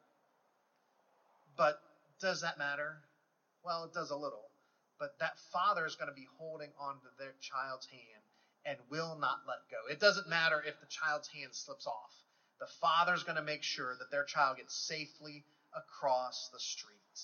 But 1.57 1.79
does 2.21 2.41
that 2.43 2.59
matter? 2.59 2.99
Well, 3.63 3.85
it 3.85 3.95
does 3.95 4.11
a 4.11 4.17
little. 4.17 4.52
But 5.03 5.19
that 5.19 5.35
father 5.51 5.85
is 5.85 5.97
going 5.97 6.11
to 6.11 6.15
be 6.15 6.29
holding 6.39 6.71
on 6.79 6.95
to 7.01 7.09
their 7.19 7.35
child's 7.41 7.87
hand 7.87 8.23
and 8.65 8.79
will 8.89 9.19
not 9.19 9.43
let 9.49 9.59
go. 9.69 9.91
It 9.91 9.99
doesn't 9.99 10.29
matter 10.29 10.63
if 10.63 10.79
the 10.79 10.87
child's 10.87 11.27
hand 11.27 11.51
slips 11.57 11.89
off. 11.89 12.15
The 12.61 12.71
father's 12.81 13.25
going 13.25 13.35
to 13.35 13.43
make 13.43 13.65
sure 13.65 13.97
that 13.99 14.13
their 14.13 14.23
child 14.23 14.59
gets 14.59 14.77
safely 14.77 15.43
across 15.75 16.51
the 16.53 16.61
street. 16.61 17.19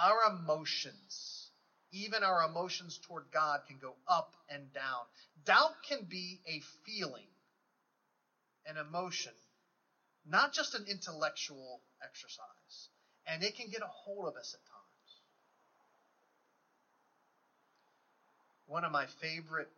Our 0.00 0.32
emotions 0.32 1.50
even 1.92 2.22
our 2.22 2.42
emotions 2.44 2.98
toward 3.06 3.24
God 3.32 3.60
can 3.66 3.78
go 3.78 3.94
up 4.08 4.34
and 4.48 4.72
down. 4.72 5.04
Doubt 5.44 5.74
can 5.88 6.04
be 6.04 6.40
a 6.46 6.60
feeling, 6.84 7.28
an 8.66 8.76
emotion, 8.76 9.32
not 10.26 10.52
just 10.52 10.74
an 10.74 10.84
intellectual 10.88 11.80
exercise. 12.02 12.88
And 13.26 13.42
it 13.42 13.56
can 13.56 13.70
get 13.70 13.82
a 13.82 13.86
hold 13.86 14.28
of 14.28 14.36
us 14.36 14.54
at 14.54 14.64
times. 14.70 14.75
One 18.66 18.84
of 18.84 18.90
my 18.90 19.06
favorite 19.06 19.68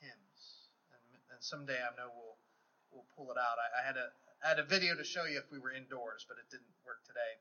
hymns, 0.00 0.40
and, 0.92 1.20
and 1.32 1.42
someday 1.42 1.80
I 1.80 1.90
know 1.96 2.10
we'll 2.14 2.36
we'll 2.92 3.08
pull 3.16 3.30
it 3.32 3.38
out. 3.38 3.56
I, 3.58 3.82
I, 3.82 3.86
had 3.86 3.96
a 3.96 4.08
I 4.44 4.48
had 4.48 4.58
a 4.58 4.62
video 4.62 4.94
to 4.94 5.04
show 5.04 5.24
you 5.24 5.38
if 5.38 5.50
we 5.50 5.58
were 5.58 5.72
indoors, 5.72 6.24
but 6.28 6.36
it 6.38 6.44
didn't 6.50 6.72
work 6.84 6.98
today. 7.06 7.34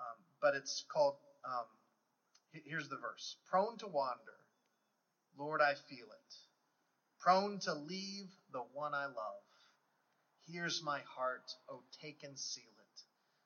Um, 0.00 0.18
but 0.40 0.54
it's 0.54 0.84
called 0.88 1.14
um, 1.44 1.64
Here's 2.62 2.88
the 2.88 2.96
verse 2.96 3.36
Prone 3.50 3.76
to 3.78 3.88
wander, 3.88 4.38
Lord, 5.36 5.60
I 5.60 5.74
feel 5.74 6.06
it. 6.06 6.34
Prone 7.18 7.58
to 7.60 7.74
leave 7.74 8.28
the 8.52 8.62
one 8.72 8.94
I 8.94 9.06
love. 9.06 9.42
Here's 10.46 10.82
my 10.82 11.00
heart, 11.00 11.50
O 11.68 11.82
take 12.00 12.22
and 12.22 12.38
seal 12.38 12.70
it. 12.78 13.02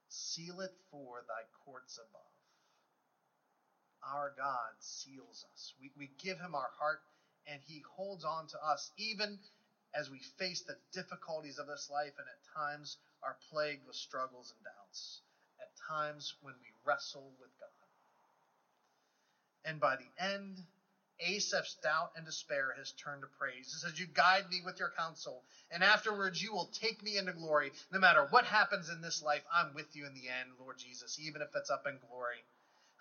Seal 0.09 0.61
it 0.61 0.73
for 0.91 1.25
thy 1.27 1.45
courts 1.65 1.97
above. 1.97 2.38
Our 4.03 4.33
God 4.37 4.73
seals 4.81 5.45
us. 5.53 5.75
We, 5.81 5.91
we 5.97 6.11
give 6.23 6.39
him 6.39 6.55
our 6.55 6.71
heart, 6.79 7.01
and 7.47 7.61
he 7.67 7.83
holds 7.97 8.25
on 8.25 8.47
to 8.49 8.59
us, 8.65 8.91
even 8.97 9.39
as 9.95 10.11
we 10.11 10.21
face 10.39 10.63
the 10.63 10.77
difficulties 10.93 11.59
of 11.59 11.67
this 11.67 11.89
life 11.91 12.13
and 12.19 12.27
at 12.29 12.55
times 12.55 12.97
are 13.23 13.37
plagued 13.51 13.87
with 13.87 13.97
struggles 13.97 14.53
and 14.55 14.65
doubts. 14.65 15.21
At 15.61 15.71
times 15.89 16.35
when 16.43 16.55
we 16.61 16.69
wrestle 16.85 17.33
with 17.41 17.51
God. 17.59 17.69
And 19.65 19.81
by 19.81 19.97
the 19.97 20.25
end, 20.25 20.63
Asaph's 21.21 21.75
doubt 21.83 22.13
and 22.17 22.25
despair 22.25 22.75
has 22.79 22.93
turned 22.93 23.23
to 23.23 23.29
praise. 23.39 23.75
It 23.75 23.81
says, 23.81 23.99
You 23.99 24.07
guide 24.07 24.49
me 24.49 24.63
with 24.65 24.79
your 24.79 24.93
counsel, 24.97 25.43
and 25.71 25.83
afterwards 25.83 26.41
you 26.41 26.53
will 26.53 26.71
take 26.81 27.03
me 27.03 27.19
into 27.19 27.33
glory. 27.33 27.73
No 27.91 27.99
matter 27.99 28.27
what 28.31 28.45
happens 28.45 28.89
in 28.89 29.01
this 29.01 29.21
life, 29.23 29.43
I'm 29.53 29.75
with 29.75 29.97
you 29.97 30.07
in 30.07 30.15
the 30.15 30.29
end, 30.29 30.51
Lord 30.61 30.79
Jesus, 30.79 31.19
even 31.19 31.43
if 31.43 31.49
it's 31.57 31.71
up 31.71 31.87
in 31.87 31.99
glory. 32.09 32.45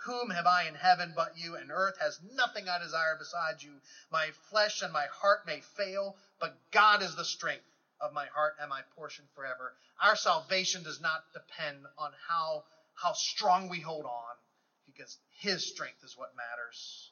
Whom 0.05 0.29
have 0.29 0.45
I 0.45 0.63
in 0.63 0.75
heaven 0.75 1.13
but 1.15 1.37
you, 1.37 1.55
and 1.55 1.71
earth 1.71 1.97
has 1.99 2.19
nothing 2.21 2.69
I 2.69 2.77
desire 2.77 3.15
besides 3.17 3.63
you. 3.63 3.81
My 4.11 4.31
flesh 4.49 4.81
and 4.81 4.93
my 4.93 5.07
heart 5.07 5.45
may 5.45 5.61
fail, 5.61 6.15
but 6.39 6.53
God 6.71 7.01
is 7.01 7.15
the 7.15 7.25
strength 7.25 7.65
of 7.99 8.13
my 8.13 8.27
heart 8.27 8.55
and 8.59 8.69
my 8.69 8.81
portion 8.95 9.25
forever. 9.35 9.73
Our 10.01 10.15
salvation 10.15 10.83
does 10.83 11.01
not 11.01 11.23
depend 11.33 11.85
on 11.97 12.11
how, 12.27 12.63
how 12.93 13.13
strong 13.13 13.69
we 13.69 13.79
hold 13.79 14.05
on 14.05 14.35
because 14.85 15.17
his 15.39 15.67
strength 15.67 16.03
is 16.03 16.15
what 16.15 16.35
matters. 16.35 17.11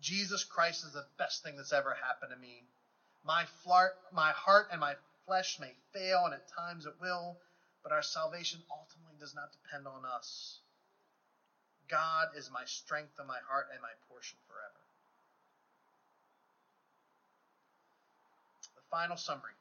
Jesus 0.00 0.44
Christ 0.44 0.84
is 0.84 0.92
the 0.92 1.06
best 1.18 1.42
thing 1.42 1.56
that's 1.56 1.72
ever 1.72 1.94
happened 1.94 2.30
to 2.32 2.36
me. 2.36 2.64
My, 3.24 3.46
flar- 3.64 3.94
my 4.12 4.30
heart 4.32 4.68
and 4.70 4.80
my 4.80 4.94
flesh 5.26 5.58
may 5.58 5.74
fail, 5.92 6.24
and 6.26 6.34
at 6.34 6.48
times 6.56 6.86
it 6.86 6.94
will, 7.00 7.38
but 7.82 7.92
our 7.92 8.02
salvation 8.02 8.60
ultimately 8.70 9.16
does 9.18 9.34
not 9.34 9.50
depend 9.52 9.86
on 9.86 10.04
us. 10.04 10.60
God 11.90 12.28
is 12.36 12.50
my 12.52 12.64
strength 12.64 13.18
and 13.18 13.26
my 13.26 13.40
heart 13.48 13.68
and 13.72 13.80
my 13.80 13.92
portion 14.08 14.38
forever. 14.46 14.80
The 18.76 18.84
final 18.90 19.16
summary 19.16 19.56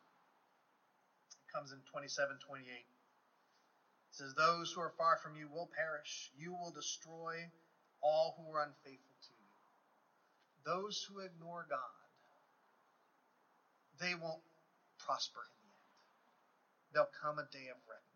comes 1.52 1.72
in 1.72 1.80
27 1.92 2.38
28 2.46 2.86
says, 4.18 4.34
Those 4.34 4.72
who 4.72 4.82
are 4.82 4.94
far 4.98 5.18
from 5.18 5.38
you 5.38 5.48
will 5.48 5.70
perish. 5.78 6.32
You 6.36 6.52
will 6.54 6.72
destroy 6.72 7.46
all 8.02 8.36
who 8.38 8.52
are 8.52 8.64
unfaithful 8.66 9.18
to 9.22 9.34
you. 9.38 9.54
Those 10.66 11.06
who 11.08 11.20
ignore 11.20 11.66
God, 11.70 11.98
they 14.02 14.16
won't 14.16 14.42
prosper 14.98 15.40
in 15.46 15.54
the 15.62 15.70
end. 15.70 15.94
There'll 16.94 17.18
come 17.22 17.38
a 17.38 17.48
day 17.54 17.70
of 17.70 17.78
reckoning. 17.86 18.07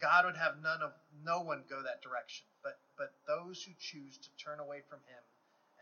God 0.00 0.24
would 0.24 0.36
have 0.36 0.54
none 0.62 0.82
of 0.82 0.92
no 1.24 1.40
one 1.40 1.64
go 1.68 1.82
that 1.82 2.02
direction, 2.02 2.46
but 2.62 2.76
but 2.98 3.10
those 3.26 3.62
who 3.62 3.72
choose 3.78 4.18
to 4.18 4.30
turn 4.42 4.60
away 4.60 4.82
from 4.88 5.00
him 5.06 5.22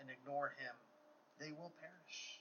and 0.00 0.10
ignore 0.10 0.48
him, 0.58 0.74
they 1.40 1.52
will 1.52 1.72
perish. 1.80 2.40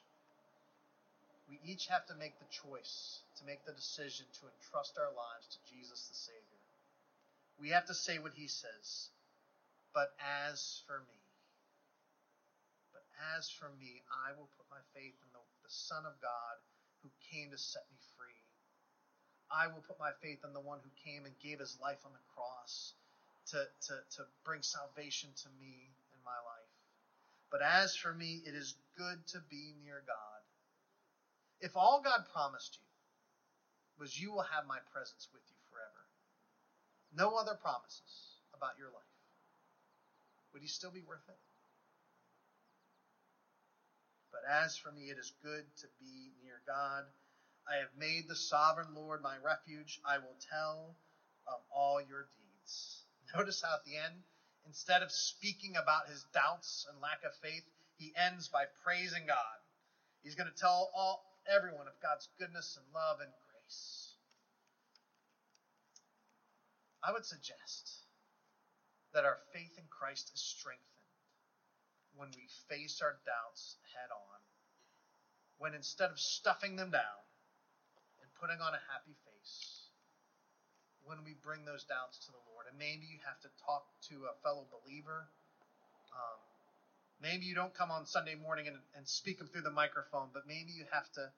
We 1.49 1.59
each 1.63 1.87
have 1.87 2.05
to 2.07 2.15
make 2.15 2.37
the 2.39 2.49
choice, 2.51 3.21
to 3.37 3.45
make 3.45 3.63
the 3.65 3.73
decision 3.73 4.27
to 4.39 4.47
entrust 4.47 4.97
our 4.97 5.11
lives 5.11 5.47
to 5.51 5.59
Jesus 5.71 6.07
the 6.07 6.15
Savior. 6.15 6.61
We 7.59 7.69
have 7.69 7.85
to 7.87 7.95
say 7.95 8.19
what 8.19 8.33
he 8.35 8.47
says. 8.47 9.09
But 9.93 10.09
as 10.21 10.81
for 10.87 11.01
me, 11.09 11.19
but 12.93 13.03
as 13.35 13.49
for 13.49 13.69
me, 13.79 14.03
I 14.11 14.33
will 14.33 14.49
put 14.57 14.67
my 14.71 14.81
faith 14.93 15.15
in 15.23 15.29
the, 15.33 15.43
the 15.63 15.73
Son 15.73 16.05
of 16.05 16.13
God 16.21 16.57
who 17.03 17.09
came 17.31 17.51
to 17.51 17.57
set 17.57 17.83
me 17.91 17.97
free. 18.17 18.46
I 19.51 19.67
will 19.67 19.83
put 19.87 19.99
my 19.99 20.11
faith 20.21 20.39
in 20.43 20.53
the 20.53 20.59
one 20.59 20.79
who 20.83 20.89
came 21.03 21.25
and 21.25 21.33
gave 21.39 21.59
his 21.59 21.77
life 21.81 21.99
on 22.05 22.11
the 22.11 22.25
cross 22.35 22.93
to, 23.51 23.63
to, 23.87 23.93
to 24.17 24.21
bring 24.43 24.61
salvation 24.61 25.29
to 25.43 25.49
me 25.59 25.87
in 26.11 26.19
my 26.25 26.35
life. 26.43 26.73
But 27.51 27.61
as 27.61 27.95
for 27.95 28.13
me, 28.13 28.43
it 28.45 28.53
is 28.53 28.75
good 28.97 29.25
to 29.31 29.39
be 29.49 29.73
near 29.83 30.03
God. 30.05 30.41
If 31.61 31.77
all 31.77 32.01
God 32.03 32.27
promised 32.33 32.77
you 32.77 32.85
was 34.03 34.19
you 34.19 34.31
will 34.31 34.45
have 34.53 34.67
my 34.67 34.77
presence 34.93 35.27
with 35.33 35.41
you 35.49 35.57
forever, 35.71 36.03
no 37.15 37.35
other 37.37 37.55
promises 37.55 38.37
about 38.53 38.77
your 38.77 38.89
life, 38.89 39.15
would 40.53 40.61
he 40.61 40.67
still 40.67 40.91
be 40.91 41.01
worth 41.01 41.25
it? 41.27 41.39
But 44.31 44.41
as 44.49 44.77
for 44.77 44.91
me, 44.91 45.09
it 45.09 45.17
is 45.17 45.33
good 45.41 45.63
to 45.81 45.87
be 45.99 46.29
near 46.43 46.61
God. 46.67 47.05
I 47.69 47.77
have 47.83 47.91
made 47.99 48.27
the 48.27 48.35
sovereign 48.35 48.95
Lord 48.95 49.21
my 49.21 49.35
refuge. 49.43 49.99
I 50.05 50.17
will 50.19 50.37
tell 50.49 50.95
of 51.45 51.59
all 51.69 51.99
your 51.99 52.27
deeds. 52.37 53.03
Notice 53.35 53.61
how 53.61 53.75
at 53.75 53.83
the 53.83 53.97
end, 53.97 54.23
instead 54.65 55.03
of 55.03 55.11
speaking 55.11 55.75
about 55.75 56.07
his 56.07 56.23
doubts 56.33 56.87
and 56.89 57.01
lack 57.01 57.23
of 57.25 57.35
faith, 57.43 57.63
he 57.97 58.13
ends 58.15 58.47
by 58.47 58.65
praising 58.83 59.25
God. 59.27 59.59
He's 60.23 60.35
going 60.35 60.49
to 60.49 60.59
tell 60.59 60.91
all 60.95 61.23
everyone 61.45 61.87
of 61.87 61.99
God's 62.01 62.29
goodness 62.39 62.77
and 62.77 62.85
love 62.93 63.19
and 63.19 63.31
grace. 63.51 64.13
I 67.03 67.11
would 67.11 67.25
suggest 67.25 68.07
that 69.13 69.25
our 69.25 69.39
faith 69.51 69.77
in 69.77 69.85
Christ 69.89 70.31
is 70.33 70.41
strengthened 70.41 70.83
when 72.15 72.29
we 72.35 72.47
face 72.69 73.01
our 73.01 73.19
doubts 73.25 73.75
head 73.93 74.09
on. 74.11 74.39
When 75.57 75.73
instead 75.73 76.11
of 76.11 76.19
stuffing 76.19 76.75
them 76.75 76.91
down 76.91 77.26
putting 78.39 78.61
on 78.61 78.73
a 78.73 78.81
happy 78.93 79.15
face, 79.25 79.89
when 81.03 81.23
we 81.23 81.33
bring 81.39 81.63
those 81.63 81.83
doubts 81.87 82.19
to 82.25 82.31
the 82.31 82.43
Lord. 82.51 82.67
And 82.69 82.77
maybe 82.77 83.07
you 83.07 83.19
have 83.23 83.39
to 83.41 83.51
talk 83.63 83.87
to 84.11 84.27
a 84.27 84.35
fellow 84.43 84.67
believer. 84.67 85.29
Um, 86.11 86.39
maybe 87.21 87.45
you 87.45 87.55
don't 87.55 87.73
come 87.73 87.91
on 87.91 88.05
Sunday 88.05 88.35
morning 88.35 88.67
and, 88.67 88.77
and 88.95 89.07
speak 89.07 89.39
them 89.39 89.47
through 89.47 89.63
the 89.63 89.73
microphone, 89.73 90.29
but 90.33 90.43
maybe 90.45 90.75
you 90.75 90.85
have 90.91 91.09
to, 91.15 91.31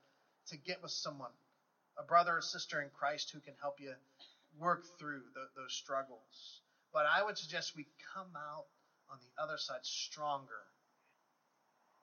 to 0.49 0.57
get 0.57 0.81
with 0.81 0.91
someone, 0.91 1.31
a 1.97 2.03
brother 2.03 2.37
or 2.37 2.41
sister 2.41 2.81
in 2.81 2.89
Christ 2.89 3.31
who 3.31 3.39
can 3.39 3.53
help 3.61 3.79
you 3.79 3.93
work 4.57 4.83
through 4.97 5.21
the, 5.33 5.45
those 5.55 5.73
struggles. 5.73 6.61
But 6.91 7.05
I 7.05 7.23
would 7.23 7.37
suggest 7.37 7.77
we 7.77 7.85
come 8.15 8.33
out 8.35 8.65
on 9.11 9.19
the 9.21 9.41
other 9.41 9.57
side 9.57 9.85
stronger 9.85 10.65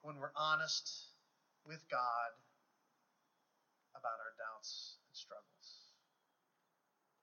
when 0.02 0.16
we're 0.16 0.34
honest 0.36 0.88
with 1.66 1.82
God 1.90 2.30
about 3.98 4.18
our 4.20 4.34
doubts 4.36 4.96
and 5.08 5.16
struggles. 5.16 5.68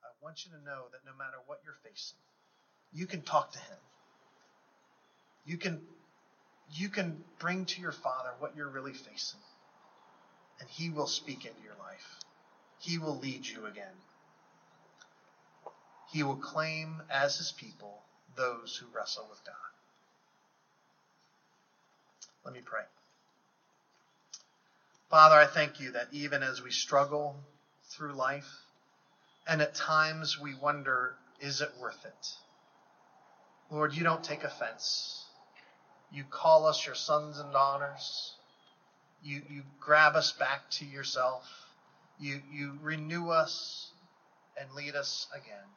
I 0.03 0.09
want 0.21 0.45
you 0.45 0.51
to 0.51 0.63
know 0.63 0.89
that 0.91 1.05
no 1.05 1.15
matter 1.17 1.37
what 1.45 1.59
you're 1.63 1.79
facing, 1.83 2.19
you 2.93 3.05
can 3.07 3.21
talk 3.21 3.51
to 3.53 3.59
Him. 3.59 3.77
You 5.45 5.57
can, 5.57 5.81
you 6.73 6.89
can 6.89 7.23
bring 7.39 7.65
to 7.65 7.81
your 7.81 7.91
Father 7.91 8.31
what 8.39 8.55
you're 8.55 8.69
really 8.69 8.93
facing, 8.93 9.41
and 10.59 10.69
He 10.69 10.89
will 10.89 11.07
speak 11.07 11.45
into 11.45 11.61
your 11.63 11.75
life. 11.79 12.19
He 12.79 12.97
will 12.97 13.17
lead 13.17 13.45
you 13.45 13.65
again. 13.65 13.95
He 16.11 16.23
will 16.23 16.35
claim 16.35 17.01
as 17.09 17.37
His 17.37 17.51
people 17.51 18.01
those 18.35 18.75
who 18.75 18.87
wrestle 18.95 19.27
with 19.29 19.43
God. 19.45 19.55
Let 22.45 22.53
me 22.53 22.61
pray. 22.63 22.83
Father, 25.13 25.35
I 25.35 25.45
thank 25.45 25.79
you 25.79 25.91
that 25.91 26.07
even 26.11 26.41
as 26.41 26.59
we 26.59 26.71
struggle 26.71 27.35
through 27.91 28.13
life, 28.13 28.49
and 29.45 29.61
at 29.61 29.75
times 29.75 30.39
we 30.39 30.55
wonder, 30.55 31.13
is 31.39 31.61
it 31.61 31.69
worth 31.79 32.03
it? 32.03 32.29
Lord, 33.69 33.93
you 33.93 34.03
don't 34.03 34.23
take 34.23 34.43
offense. 34.43 35.25
You 36.11 36.23
call 36.23 36.65
us 36.65 36.83
your 36.83 36.95
sons 36.95 37.37
and 37.37 37.53
daughters. 37.53 38.31
You, 39.23 39.43
you 39.47 39.61
grab 39.79 40.15
us 40.15 40.31
back 40.31 40.67
to 40.79 40.85
yourself. 40.85 41.47
You, 42.19 42.41
you 42.51 42.79
renew 42.81 43.29
us 43.29 43.91
and 44.59 44.71
lead 44.71 44.95
us 44.95 45.27
again. 45.31 45.69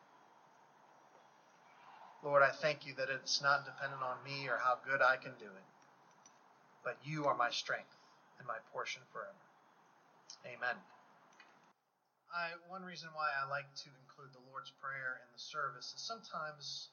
Lord, 2.25 2.42
I 2.42 2.53
thank 2.53 2.87
you 2.87 2.94
that 2.94 3.11
it's 3.11 3.42
not 3.42 3.66
dependent 3.66 4.03
on 4.03 4.16
me 4.25 4.49
or 4.49 4.57
how 4.57 4.79
good 4.88 5.03
I 5.03 5.16
can 5.18 5.33
do 5.38 5.44
it 5.44 5.66
but 6.85 6.96
you 7.05 7.27
are 7.27 7.35
my 7.35 7.51
strength 7.51 7.95
and 8.38 8.46
my 8.46 8.59
portion 8.72 9.03
forever. 9.12 9.42
Amen. 10.46 10.77
I, 12.35 12.53
one 12.68 12.83
reason 12.83 13.09
why 13.14 13.31
I 13.33 13.49
like 13.49 13.70
to 13.87 13.90
include 14.03 14.35
the 14.35 14.44
Lord's 14.51 14.72
Prayer 14.83 15.22
in 15.25 15.29
the 15.33 15.38
service 15.38 15.92
is 15.94 16.03
sometimes 16.03 16.88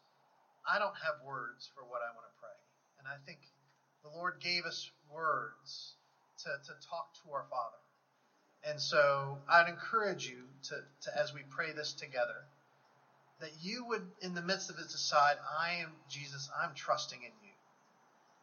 I 0.68 0.80
don't 0.80 0.96
have 1.04 1.20
words 1.26 1.70
for 1.76 1.84
what 1.84 2.00
I 2.00 2.10
want 2.16 2.26
to 2.30 2.36
pray. 2.40 2.60
And 3.00 3.08
I 3.08 3.18
think 3.26 3.40
the 4.04 4.10
Lord 4.10 4.40
gave 4.40 4.66
us 4.66 4.90
words 5.12 5.96
to, 6.44 6.50
to 6.50 6.74
talk 6.88 7.12
to 7.24 7.32
our 7.34 7.46
Father. 7.50 7.82
And 8.64 8.80
so 8.80 9.40
I'd 9.50 9.68
encourage 9.68 10.26
you 10.26 10.48
to, 10.70 10.76
to, 11.04 11.20
as 11.20 11.34
we 11.34 11.42
pray 11.50 11.74
this 11.74 11.94
together, 11.94 12.48
that 13.42 13.52
you 13.62 13.86
would, 13.88 14.08
in 14.22 14.36
the 14.36 14.42
midst 14.42 14.70
of 14.70 14.78
it, 14.78 14.90
decide, 14.90 15.36
I 15.60 15.82
am 15.82 15.92
Jesus, 16.10 16.50
I'm 16.58 16.74
trusting 16.74 17.20
in 17.20 17.32
you. 17.43 17.43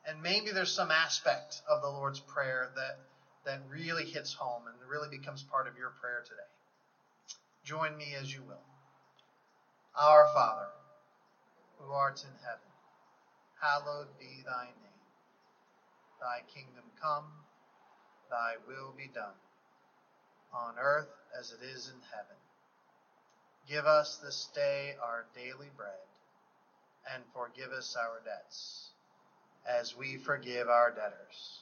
And 0.06 0.22
maybe 0.22 0.50
there's 0.50 0.72
some 0.72 0.90
aspect 0.90 1.60
of 1.68 1.82
the 1.82 1.88
Lord's 1.88 2.20
Prayer 2.20 2.70
that, 2.74 2.98
that 3.44 3.60
really 3.68 4.04
hits 4.04 4.32
home 4.32 4.62
and 4.66 4.88
really 4.88 5.08
becomes 5.08 5.42
part 5.42 5.68
of 5.68 5.76
your 5.76 5.90
prayer 6.00 6.24
today. 6.24 6.40
Join 7.64 7.96
me 7.96 8.14
as 8.20 8.32
you 8.32 8.42
will. 8.42 8.64
Our 9.94 10.26
Father, 10.32 10.68
who 11.78 11.92
art 11.92 12.22
in 12.22 12.34
heaven, 12.44 12.60
hallowed 13.60 14.08
be 14.18 14.42
thy 14.44 14.64
name. 14.64 14.74
Thy 16.20 16.42
kingdom 16.54 16.84
come, 17.00 17.24
thy 18.30 18.54
will 18.66 18.92
be 18.96 19.08
done, 19.14 19.36
on 20.52 20.74
earth 20.78 21.08
as 21.38 21.52
it 21.52 21.62
is 21.62 21.88
in 21.88 22.00
heaven. 22.10 22.36
Give 23.68 23.86
us 23.86 24.18
this 24.22 24.48
day 24.54 24.94
our 25.02 25.26
daily 25.34 25.68
bread, 25.76 26.08
and 27.14 27.22
forgive 27.34 27.72
us 27.72 27.96
our 27.96 28.20
debts 28.24 28.89
as 29.66 29.96
we 29.96 30.16
forgive 30.16 30.68
our 30.68 30.90
debtors. 30.90 31.58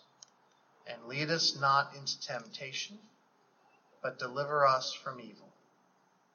And 0.86 1.06
lead 1.06 1.30
us 1.30 1.58
not 1.60 1.94
into 1.94 2.20
temptation, 2.20 2.98
but 4.02 4.18
deliver 4.18 4.66
us 4.66 4.92
from 4.92 5.20
evil. 5.20 5.48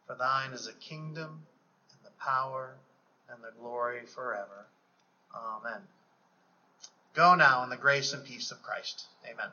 For 0.06 0.16
thine 0.16 0.52
is 0.52 0.66
the 0.66 0.74
kingdom, 0.74 1.46
and 1.92 2.00
the 2.04 2.24
power, 2.24 2.76
and 3.30 3.44
the 3.44 3.52
glory 3.60 4.06
forever. 4.06 4.68
Amen. 5.36 5.82
Go 7.14 7.36
now 7.36 7.64
in 7.64 7.70
the 7.70 7.78
grace 7.78 8.14
and 8.14 8.24
peace 8.24 8.52
of 8.52 8.62
Christ. 8.62 9.06
Amen. 9.26 9.50